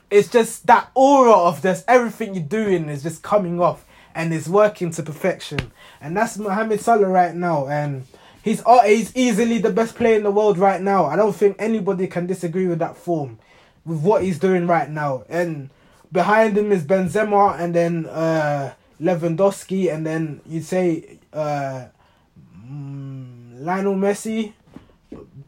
it's 0.09 0.29
just 0.29 0.67
that 0.67 0.89
aura 0.95 1.33
of 1.33 1.61
just 1.61 1.83
everything 1.87 2.33
you're 2.33 2.43
doing 2.43 2.87
is 2.87 3.03
just 3.03 3.23
coming 3.23 3.59
off 3.59 3.85
and 4.15 4.33
is 4.33 4.47
working 4.47 4.91
to 4.91 5.03
perfection. 5.03 5.71
And 5.99 6.15
that's 6.15 6.37
Mohamed 6.37 6.79
Salah 6.79 7.07
right 7.07 7.35
now. 7.35 7.67
And 7.67 8.05
he's 8.43 8.61
uh, 8.65 8.83
he's 8.83 9.15
easily 9.15 9.57
the 9.57 9.71
best 9.71 9.95
player 9.95 10.15
in 10.15 10.23
the 10.23 10.31
world 10.31 10.57
right 10.57 10.81
now. 10.81 11.05
I 11.05 11.15
don't 11.15 11.35
think 11.35 11.55
anybody 11.59 12.07
can 12.07 12.27
disagree 12.27 12.67
with 12.67 12.79
that 12.79 12.95
form, 12.95 13.39
with 13.85 14.01
what 14.01 14.23
he's 14.23 14.39
doing 14.39 14.67
right 14.67 14.89
now. 14.89 15.23
And 15.27 15.69
behind 16.11 16.57
him 16.57 16.71
is 16.71 16.83
Benzema 16.83 17.59
and 17.59 17.73
then 17.73 18.05
uh, 18.05 18.73
Lewandowski 19.03 19.93
and 19.93 20.05
then 20.05 20.41
you'd 20.47 20.65
say 20.65 21.19
uh, 21.33 21.85
mm, 22.65 23.59
Lionel 23.59 23.95
Messi 23.95 24.53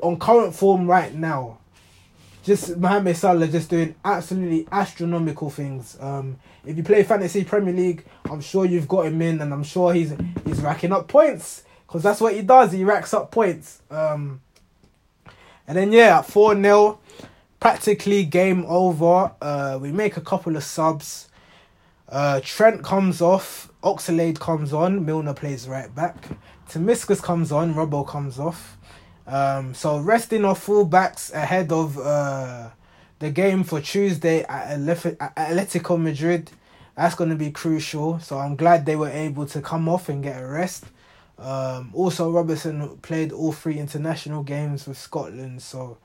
on 0.01 0.19
current 0.19 0.53
form 0.53 0.85
right 0.87 1.13
now 1.13 1.57
just 2.45 2.77
Mohamed 2.77 3.17
Salah 3.17 3.47
just 3.47 3.71
doing 3.71 3.95
absolutely 4.05 4.67
astronomical 4.71 5.49
things. 5.49 5.97
Um, 5.99 6.37
if 6.63 6.77
you 6.77 6.83
play 6.83 7.01
fantasy 7.01 7.43
Premier 7.43 7.73
League, 7.73 8.05
I'm 8.29 8.39
sure 8.39 8.65
you've 8.65 8.87
got 8.87 9.07
him 9.07 9.19
in, 9.21 9.41
and 9.41 9.51
I'm 9.51 9.63
sure 9.63 9.93
he's 9.93 10.13
he's 10.45 10.61
racking 10.61 10.91
up 10.91 11.07
points 11.07 11.63
because 11.87 12.03
that's 12.03 12.21
what 12.21 12.35
he 12.35 12.43
does. 12.43 12.71
He 12.71 12.83
racks 12.83 13.15
up 13.15 13.31
points. 13.31 13.81
Um, 13.89 14.41
and 15.67 15.75
then 15.75 15.91
yeah, 15.91 16.21
four 16.21 16.53
0 16.53 16.99
practically 17.59 18.23
game 18.25 18.63
over. 18.67 19.31
Uh, 19.41 19.79
we 19.81 19.91
make 19.91 20.15
a 20.15 20.21
couple 20.21 20.55
of 20.55 20.63
subs. 20.63 21.29
Uh, 22.07 22.39
Trent 22.43 22.83
comes 22.83 23.21
off, 23.21 23.71
Oxlade 23.83 24.39
comes 24.39 24.73
on, 24.73 25.05
Milner 25.05 25.33
plays 25.33 25.67
right 25.67 25.93
back. 25.93 26.15
Tsimikas 26.69 27.21
comes 27.21 27.51
on, 27.51 27.73
Robbo 27.73 28.07
comes 28.07 28.39
off. 28.39 28.77
Um, 29.27 29.73
so 29.73 29.97
resting 29.97 30.45
our 30.45 30.55
fullbacks 30.55 31.33
ahead 31.33 31.71
of 31.71 31.97
uh, 31.97 32.69
the 33.19 33.31
game 33.31 33.63
for 33.63 33.81
Tuesday 33.81 34.43
at 34.43 34.77
Atletico 34.77 35.99
Madrid. 35.99 36.51
That's 36.95 37.15
going 37.15 37.31
to 37.31 37.35
be 37.35 37.51
crucial. 37.51 38.19
So 38.19 38.37
I'm 38.37 38.55
glad 38.55 38.85
they 38.85 38.95
were 38.95 39.09
able 39.09 39.45
to 39.47 39.61
come 39.61 39.89
off 39.89 40.09
and 40.09 40.23
get 40.23 40.41
a 40.41 40.47
rest. 40.47 40.85
Um, 41.37 41.91
also, 41.93 42.31
Robertson 42.31 42.97
played 42.97 43.31
all 43.31 43.51
three 43.51 43.77
international 43.77 44.43
games 44.43 44.87
with 44.87 44.97
Scotland, 44.97 45.61
so 45.61 45.97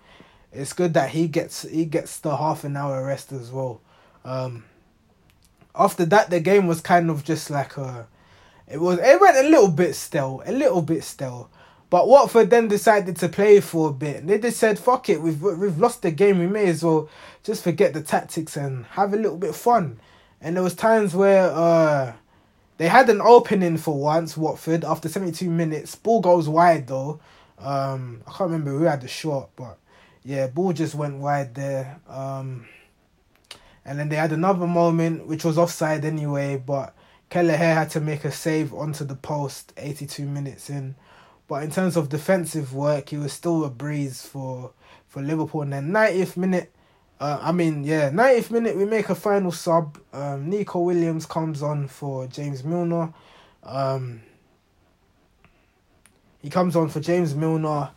it's 0.52 0.72
good 0.72 0.94
that 0.94 1.10
he 1.10 1.28
gets 1.28 1.62
he 1.62 1.84
gets 1.84 2.18
the 2.18 2.36
half 2.36 2.64
an 2.64 2.76
hour 2.76 3.06
rest 3.06 3.30
as 3.30 3.52
well. 3.52 3.80
Um, 4.24 4.64
after 5.74 6.04
that, 6.06 6.30
the 6.30 6.40
game 6.40 6.66
was 6.66 6.80
kind 6.80 7.10
of 7.10 7.24
just 7.24 7.50
like 7.50 7.76
a, 7.76 8.06
it 8.66 8.80
was 8.80 8.98
it 8.98 9.20
went 9.20 9.36
a 9.36 9.48
little 9.48 9.70
bit 9.70 9.94
still, 9.94 10.42
a 10.46 10.52
little 10.52 10.82
bit 10.82 11.04
still. 11.04 11.50
But 11.90 12.06
Watford 12.06 12.50
then 12.50 12.68
decided 12.68 13.16
to 13.16 13.28
play 13.28 13.60
for 13.60 13.90
a 13.90 13.92
bit. 13.92 14.26
They 14.26 14.38
just 14.38 14.58
said, 14.58 14.78
"Fuck 14.78 15.08
it, 15.08 15.20
we've 15.20 15.42
we've 15.42 15.78
lost 15.78 16.02
the 16.02 16.12
game. 16.12 16.38
We 16.38 16.46
may 16.46 16.68
as 16.68 16.84
well 16.84 17.08
just 17.42 17.64
forget 17.64 17.94
the 17.94 18.02
tactics 18.02 18.56
and 18.56 18.86
have 18.86 19.12
a 19.12 19.16
little 19.16 19.36
bit 19.36 19.50
of 19.50 19.56
fun." 19.56 19.98
And 20.40 20.56
there 20.56 20.62
was 20.62 20.74
times 20.74 21.14
where 21.14 21.50
uh, 21.50 22.12
they 22.78 22.88
had 22.88 23.10
an 23.10 23.20
opening 23.20 23.76
for 23.76 23.98
once. 23.98 24.36
Watford 24.36 24.84
after 24.84 25.08
seventy 25.08 25.32
two 25.32 25.50
minutes, 25.50 25.96
ball 25.96 26.20
goes 26.20 26.48
wide 26.48 26.86
though. 26.86 27.20
Um, 27.58 28.22
I 28.26 28.30
can't 28.30 28.50
remember 28.50 28.70
who 28.70 28.84
had 28.84 29.02
the 29.02 29.08
shot, 29.08 29.50
but 29.56 29.76
yeah, 30.24 30.46
ball 30.46 30.72
just 30.72 30.94
went 30.94 31.16
wide 31.16 31.54
there. 31.54 32.00
Um, 32.08 32.66
and 33.84 33.98
then 33.98 34.08
they 34.08 34.16
had 34.16 34.32
another 34.32 34.66
moment 34.66 35.26
which 35.26 35.44
was 35.44 35.58
offside 35.58 36.04
anyway, 36.04 36.56
but 36.56 36.94
Kelleher 37.28 37.56
had 37.56 37.90
to 37.90 38.00
make 38.00 38.24
a 38.24 38.32
save 38.32 38.74
onto 38.74 39.04
the 39.04 39.14
post. 39.14 39.72
Eighty 39.76 40.06
two 40.06 40.26
minutes 40.26 40.70
in. 40.70 40.96
But 41.48 41.64
in 41.64 41.70
terms 41.72 41.96
of 41.96 42.08
defensive 42.08 42.72
work, 42.72 43.08
he 43.08 43.16
was 43.16 43.32
still 43.32 43.64
a 43.64 43.70
breeze 43.70 44.22
for 44.22 44.72
for 45.08 45.20
Liverpool. 45.20 45.62
And 45.62 45.72
then 45.72 45.90
90th 45.90 46.36
minute, 46.36 46.72
uh, 47.18 47.38
I 47.42 47.50
mean, 47.52 47.82
yeah, 47.82 48.10
90th 48.10 48.50
minute, 48.52 48.76
we 48.76 48.84
make 48.84 49.08
a 49.08 49.14
final 49.16 49.50
sub. 49.50 49.98
Um, 50.12 50.48
Neco 50.48 50.78
Williams 50.78 51.26
comes 51.26 51.62
on 51.62 51.88
for 51.88 52.28
James 52.28 52.62
Milner. 52.62 53.12
Um, 53.64 54.22
he 56.40 56.48
comes 56.48 56.76
on 56.76 56.88
for 56.88 57.00
James 57.00 57.34
Milner, 57.34 57.90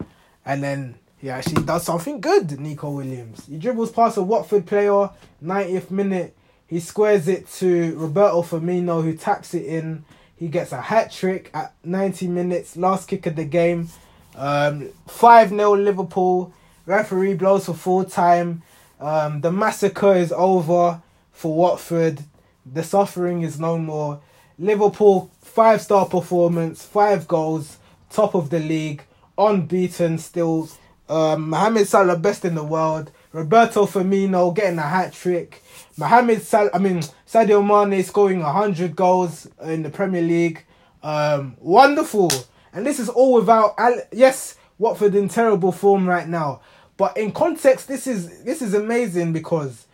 and 0.46 0.64
then 0.64 0.96
he 1.24 1.30
actually 1.30 1.64
does 1.64 1.86
something 1.86 2.20
good. 2.20 2.60
Neco 2.60 2.90
Williams. 2.90 3.46
He 3.46 3.58
dribbles 3.58 3.94
past 3.94 4.18
a 4.18 4.22
Watford 4.22 4.66
player. 4.66 5.10
90th 5.42 5.90
minute, 5.90 6.36
he 6.68 6.82
squares 6.82 7.30
it 7.30 7.50
to 7.54 7.96
Roberto 7.98 8.42
Firmino, 8.42 9.02
who 9.02 9.16
taps 9.16 9.54
it 9.54 9.64
in. 9.64 10.04
He 10.36 10.50
gets 10.50 10.74
a 10.74 10.82
hat 10.82 11.14
trick 11.14 11.50
at 11.54 11.76
90 11.86 12.28
minutes, 12.28 12.76
last 12.76 13.08
kick 13.08 13.26
of 13.26 13.38
the 13.38 13.46
game. 13.46 13.88
Um, 14.36 14.90
5 15.08 15.52
0 15.52 15.78
Liverpool. 15.78 16.54
Referee 16.86 17.36
blows 17.36 17.68
for 17.68 17.74
full 17.74 18.04
time. 18.04 18.62
Um, 19.00 19.40
the 19.40 19.52
massacre 19.52 20.16
is 20.16 20.34
over 20.34 21.02
for 21.32 21.56
Watford. 21.56 22.20
The 22.66 22.84
suffering 22.84 23.44
is 23.44 23.58
no 23.62 23.78
more. 23.78 24.20
Liverpool, 24.60 25.32
five 25.42 25.82
star 25.82 26.06
performance, 26.06 26.84
five 26.84 27.30
goals, 27.30 27.78
top 28.10 28.36
of 28.36 28.50
the 28.50 28.60
league, 28.60 29.04
unbeaten 29.38 30.18
still. 30.18 30.68
Um, 31.10 31.50
Mohamed 31.50 31.88
Salah, 31.88 32.18
best 32.18 32.46
in 32.46 32.56
the 32.56 32.64
world. 32.64 33.12
Roberto 33.34 33.86
Firmino 33.86 34.54
getting 34.56 34.80
a 34.80 34.84
hat 34.84 35.14
trick. 35.14 35.64
Mohamed 35.98 36.42
Sal, 36.42 36.70
I 36.74 36.78
mean 36.78 37.02
Sadio 37.28 37.62
Mane 37.66 38.04
scoring 38.04 38.42
hundred 38.42 38.96
goals 38.96 39.48
in 39.64 39.84
the 39.84 39.90
Premier 39.90 40.22
League. 40.22 40.66
Um, 41.02 41.58
wonderful, 41.60 42.32
and 42.72 42.86
this 42.86 43.00
is 43.00 43.10
all 43.10 43.34
without. 43.34 43.76
Yes, 44.12 44.56
Watford 44.78 45.16
in 45.16 45.30
terrible 45.30 45.72
form 45.72 46.08
right 46.08 46.28
now, 46.28 46.62
But 46.98 47.18
in 47.18 47.32
context, 47.32 47.88
this 47.88 48.08
is 48.08 48.44
this 48.44 48.62
is 48.62 48.74
amazing 48.74 49.34
because 49.34 49.88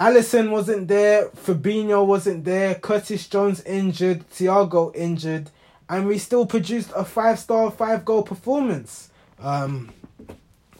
Alisson 0.00 0.50
wasn't 0.50 0.88
there, 0.88 1.28
Fabinho 1.28 2.04
wasn't 2.06 2.44
there, 2.44 2.74
Curtis 2.74 3.28
Jones 3.28 3.62
injured, 3.62 4.28
Thiago 4.30 4.94
injured, 4.96 5.50
and 5.88 6.06
we 6.06 6.18
still 6.18 6.44
produced 6.46 6.90
a 6.96 7.04
five 7.04 7.38
star, 7.38 7.70
five 7.70 8.04
goal 8.04 8.22
performance. 8.22 9.10
Um, 9.42 9.92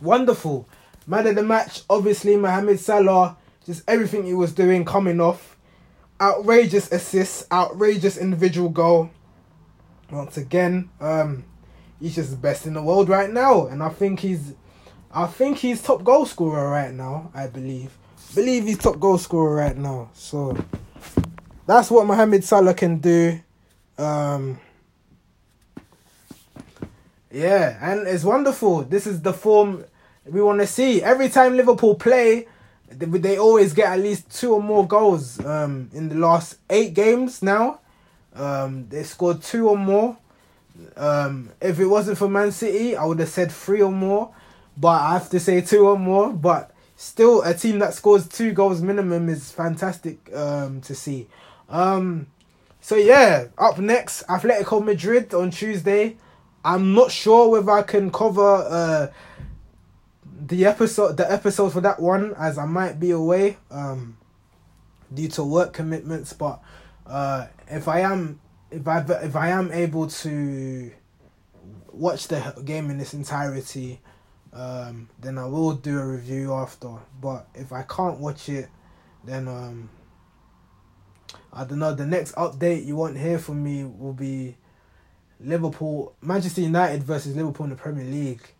wonderful. 0.00 0.68
Man 1.06 1.26
of 1.26 1.34
the 1.34 1.42
match, 1.42 1.82
obviously 1.90 2.36
Mohamed 2.36 2.78
Salah, 2.80 3.36
just 3.66 3.82
everything 3.88 4.24
he 4.24 4.34
was 4.34 4.52
doing 4.52 4.84
coming 4.84 5.20
off. 5.20 5.56
Outrageous 6.20 6.90
assists, 6.92 7.46
outrageous 7.50 8.16
individual 8.16 8.68
goal. 8.68 9.10
Once 10.10 10.36
again, 10.36 10.90
um, 11.00 11.44
he's 12.00 12.14
just 12.14 12.30
the 12.30 12.36
best 12.36 12.66
in 12.66 12.74
the 12.74 12.82
world 12.82 13.08
right 13.08 13.30
now, 13.30 13.66
and 13.66 13.82
I 13.82 13.88
think 13.88 14.20
he's, 14.20 14.54
I 15.12 15.26
think 15.26 15.58
he's 15.58 15.82
top 15.82 16.04
goal 16.04 16.26
scorer 16.26 16.70
right 16.70 16.92
now. 16.92 17.30
I 17.34 17.46
believe 17.48 17.98
believe 18.34 18.64
he's 18.64 18.78
top 18.78 18.98
goal 18.98 19.18
scorer 19.18 19.54
right 19.54 19.76
now. 19.76 20.10
So 20.14 20.56
that's 21.66 21.90
what 21.90 22.06
Mohamed 22.06 22.44
Salah 22.44 22.74
can 22.74 22.98
do. 22.98 23.40
Um, 23.98 24.58
yeah, 27.32 27.78
and 27.80 28.06
it's 28.06 28.24
wonderful. 28.24 28.82
This 28.82 29.06
is 29.06 29.22
the 29.22 29.32
form 29.32 29.84
we 30.26 30.42
want 30.42 30.60
to 30.60 30.66
see. 30.66 31.02
Every 31.02 31.28
time 31.28 31.56
Liverpool 31.56 31.94
play, 31.94 32.46
they, 32.90 33.38
always 33.38 33.72
get 33.72 33.90
at 33.90 34.00
least 34.00 34.38
two 34.38 34.52
or 34.54 34.62
more 34.62 34.86
goals. 34.86 35.42
Um, 35.44 35.90
in 35.94 36.10
the 36.10 36.16
last 36.16 36.56
eight 36.68 36.94
games 36.94 37.42
now, 37.42 37.80
um, 38.34 38.86
they 38.88 39.02
scored 39.02 39.42
two 39.42 39.68
or 39.68 39.78
more. 39.78 40.16
Um, 40.96 41.50
if 41.60 41.78
it 41.80 41.86
wasn't 41.86 42.18
for 42.18 42.28
Man 42.28 42.52
City, 42.52 42.96
I 42.96 43.04
would 43.04 43.18
have 43.18 43.28
said 43.28 43.50
three 43.50 43.82
or 43.82 43.92
more, 43.92 44.34
but 44.76 45.00
I 45.00 45.12
have 45.14 45.30
to 45.30 45.40
say 45.40 45.60
two 45.62 45.88
or 45.88 45.98
more. 45.98 46.32
But 46.32 46.70
still 46.96 47.42
a 47.42 47.54
team 47.54 47.78
that 47.78 47.94
scores 47.94 48.28
two 48.28 48.52
goals 48.52 48.82
minimum 48.82 49.28
is 49.28 49.50
fantastic 49.50 50.18
um, 50.34 50.82
to 50.82 50.94
see. 50.94 51.28
Um, 51.68 52.26
so 52.80 52.96
yeah, 52.96 53.46
up 53.56 53.78
next, 53.78 54.26
Atletico 54.26 54.84
Madrid 54.84 55.32
on 55.32 55.50
Tuesday. 55.50 56.16
I'm 56.64 56.94
not 56.94 57.10
sure 57.10 57.48
whether 57.48 57.70
I 57.72 57.82
can 57.82 58.10
cover 58.10 58.54
uh, 58.68 59.06
the 60.46 60.66
episode 60.66 61.16
the 61.16 61.30
episode 61.30 61.72
for 61.72 61.80
that 61.80 62.00
one 62.00 62.34
as 62.38 62.58
I 62.58 62.66
might 62.66 63.00
be 63.00 63.10
away 63.10 63.58
um, 63.70 64.16
due 65.12 65.28
to 65.28 65.44
work 65.44 65.72
commitments. 65.72 66.32
But 66.32 66.60
uh, 67.06 67.46
if 67.68 67.88
I 67.88 68.00
am 68.00 68.40
if 68.70 68.86
I 68.86 69.00
if 69.22 69.36
I 69.36 69.48
am 69.48 69.72
able 69.72 70.06
to 70.06 70.92
watch 71.92 72.28
the 72.28 72.62
game 72.64 72.90
in 72.90 73.00
its 73.00 73.14
entirety, 73.14 74.00
um, 74.52 75.08
then 75.20 75.38
I 75.38 75.46
will 75.46 75.72
do 75.72 75.98
a 75.98 76.06
review 76.06 76.52
after. 76.54 76.96
But 77.20 77.48
if 77.54 77.72
I 77.72 77.82
can't 77.82 78.18
watch 78.18 78.48
it, 78.48 78.68
then 79.24 79.48
um, 79.48 79.90
I 81.52 81.64
don't 81.64 81.78
know. 81.78 81.94
The 81.94 82.06
next 82.06 82.34
update 82.36 82.84
you 82.86 82.96
won't 82.96 83.18
hear 83.18 83.38
from 83.38 83.62
me 83.62 83.84
will 83.84 84.14
be 84.14 84.56
Liverpool, 85.44 86.14
Manchester 86.20 86.60
United 86.60 87.02
versus 87.02 87.36
Liverpool 87.36 87.64
in 87.64 87.70
the 87.70 87.76
Premier 87.76 88.04
League, 88.04 88.54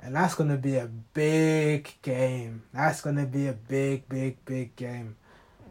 and 0.00 0.14
that's 0.14 0.34
gonna 0.34 0.56
be 0.56 0.76
a 0.76 0.86
big 0.86 1.94
game. 2.02 2.62
That's 2.72 3.00
gonna 3.00 3.26
be 3.26 3.48
a 3.48 3.52
big, 3.52 4.08
big, 4.08 4.44
big 4.44 4.76
game. 4.76 5.16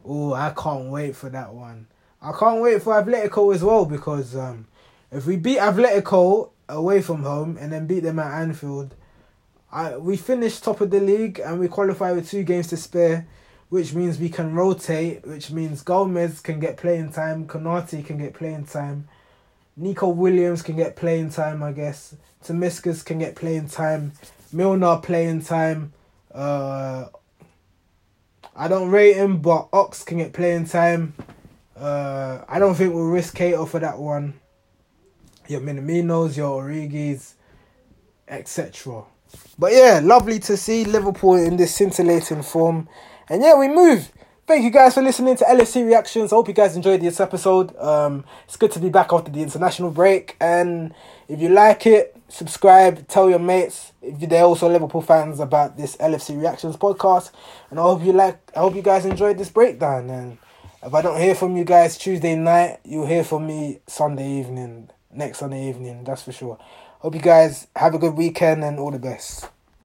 Oh, 0.05 0.33
I 0.33 0.53
can't 0.57 0.89
wait 0.89 1.15
for 1.15 1.29
that 1.29 1.53
one. 1.53 1.87
I 2.21 2.31
can't 2.37 2.61
wait 2.61 2.81
for 2.81 3.01
Atletico 3.01 3.53
as 3.53 3.63
well 3.63 3.85
because 3.85 4.35
um, 4.35 4.67
if 5.11 5.25
we 5.25 5.37
beat 5.37 5.59
Atletico 5.59 6.51
away 6.67 7.01
from 7.01 7.23
home 7.23 7.57
and 7.59 7.71
then 7.71 7.87
beat 7.87 8.01
them 8.01 8.19
at 8.19 8.41
Anfield, 8.41 8.95
I 9.71 9.97
we 9.97 10.17
finish 10.17 10.59
top 10.59 10.81
of 10.81 10.89
the 10.89 10.99
league 10.99 11.39
and 11.39 11.59
we 11.59 11.67
qualify 11.67 12.11
with 12.11 12.29
two 12.29 12.43
games 12.43 12.67
to 12.67 12.77
spare, 12.77 13.27
which 13.69 13.93
means 13.93 14.19
we 14.19 14.29
can 14.29 14.53
rotate, 14.53 15.25
which 15.25 15.51
means 15.51 15.81
Gomez 15.81 16.41
can 16.41 16.59
get 16.59 16.77
playing 16.77 17.11
time, 17.13 17.47
Konate 17.47 18.05
can 18.05 18.17
get 18.17 18.33
playing 18.33 18.65
time, 18.65 19.07
Neco 19.79 20.09
Williams 20.09 20.61
can 20.61 20.75
get 20.75 20.97
playing 20.97 21.29
time, 21.29 21.63
I 21.63 21.71
guess. 21.71 22.13
Tsimikas 22.43 23.05
can 23.05 23.19
get 23.19 23.35
playing 23.35 23.69
time, 23.69 24.11
Milner 24.51 24.97
playing 24.97 25.41
time. 25.41 25.93
Uh, 26.33 27.05
I 28.55 28.67
don't 28.67 28.89
rate 28.89 29.15
him, 29.15 29.37
but 29.37 29.69
Ox 29.71 30.03
can 30.03 30.17
get 30.17 30.33
playing 30.33 30.65
time. 30.65 31.13
Uh, 31.77 32.43
I 32.47 32.59
don't 32.59 32.75
think 32.75 32.93
we'll 32.93 33.05
risk 33.05 33.35
Cato 33.35 33.65
for 33.65 33.79
that 33.79 33.97
one. 33.97 34.33
Your 35.47 35.61
Minaminos, 35.61 36.35
your 36.35 36.61
Origi's, 36.61 37.35
etc. 38.27 39.03
But 39.57 39.71
yeah, 39.71 40.01
lovely 40.03 40.39
to 40.39 40.57
see 40.57 40.83
Liverpool 40.83 41.35
in 41.35 41.55
this 41.55 41.73
scintillating 41.73 42.41
form. 42.41 42.89
And 43.29 43.41
yeah, 43.41 43.57
we 43.57 43.69
move. 43.69 44.11
Thank 44.49 44.63
you 44.63 44.71
guys 44.71 44.95
for 44.95 45.03
listening 45.03 45.35
to 45.35 45.43
LFC 45.43 45.85
Reactions. 45.85 46.33
I 46.33 46.35
hope 46.35 46.47
you 46.47 46.55
guys 46.55 46.75
enjoyed 46.75 47.01
this 47.01 47.19
episode. 47.19 47.77
Um, 47.77 48.25
it's 48.45 48.57
good 48.57 48.71
to 48.71 48.79
be 48.79 48.89
back 48.89 49.13
after 49.13 49.29
the 49.29 49.43
international 49.43 49.91
break. 49.91 50.35
And 50.41 50.91
if 51.27 51.39
you 51.39 51.49
like 51.49 51.85
it, 51.85 52.17
subscribe, 52.29 53.07
tell 53.07 53.29
your 53.29 53.37
mates 53.37 53.91
if 54.01 54.19
they're 54.27 54.43
also 54.43 54.67
Liverpool 54.67 55.03
fans 55.03 55.39
about 55.39 55.77
this 55.77 55.97
LFC 55.97 56.35
Reactions 56.35 56.77
podcast. 56.77 57.29
And 57.69 57.79
I 57.79 57.83
hope 57.83 58.03
you 58.03 58.11
like. 58.11 58.39
I 58.55 58.61
hope 58.61 58.73
you 58.73 58.81
guys 58.81 59.05
enjoyed 59.05 59.37
this 59.37 59.49
breakdown. 59.49 60.09
And 60.09 60.39
if 60.81 60.95
I 60.95 61.03
don't 61.03 61.21
hear 61.21 61.35
from 61.35 61.55
you 61.55 61.63
guys 61.63 61.95
Tuesday 61.95 62.35
night, 62.35 62.79
you'll 62.83 63.05
hear 63.05 63.23
from 63.23 63.45
me 63.45 63.81
Sunday 63.85 64.39
evening, 64.39 64.89
next 65.13 65.37
Sunday 65.37 65.69
evening. 65.69 66.03
That's 66.05 66.23
for 66.23 66.31
sure. 66.31 66.57
Hope 67.01 67.13
you 67.13 67.21
guys 67.21 67.67
have 67.75 67.93
a 67.93 67.99
good 67.99 68.15
weekend 68.15 68.63
and 68.63 68.79
all 68.79 68.89
the 68.89 68.97
best. 68.97 69.47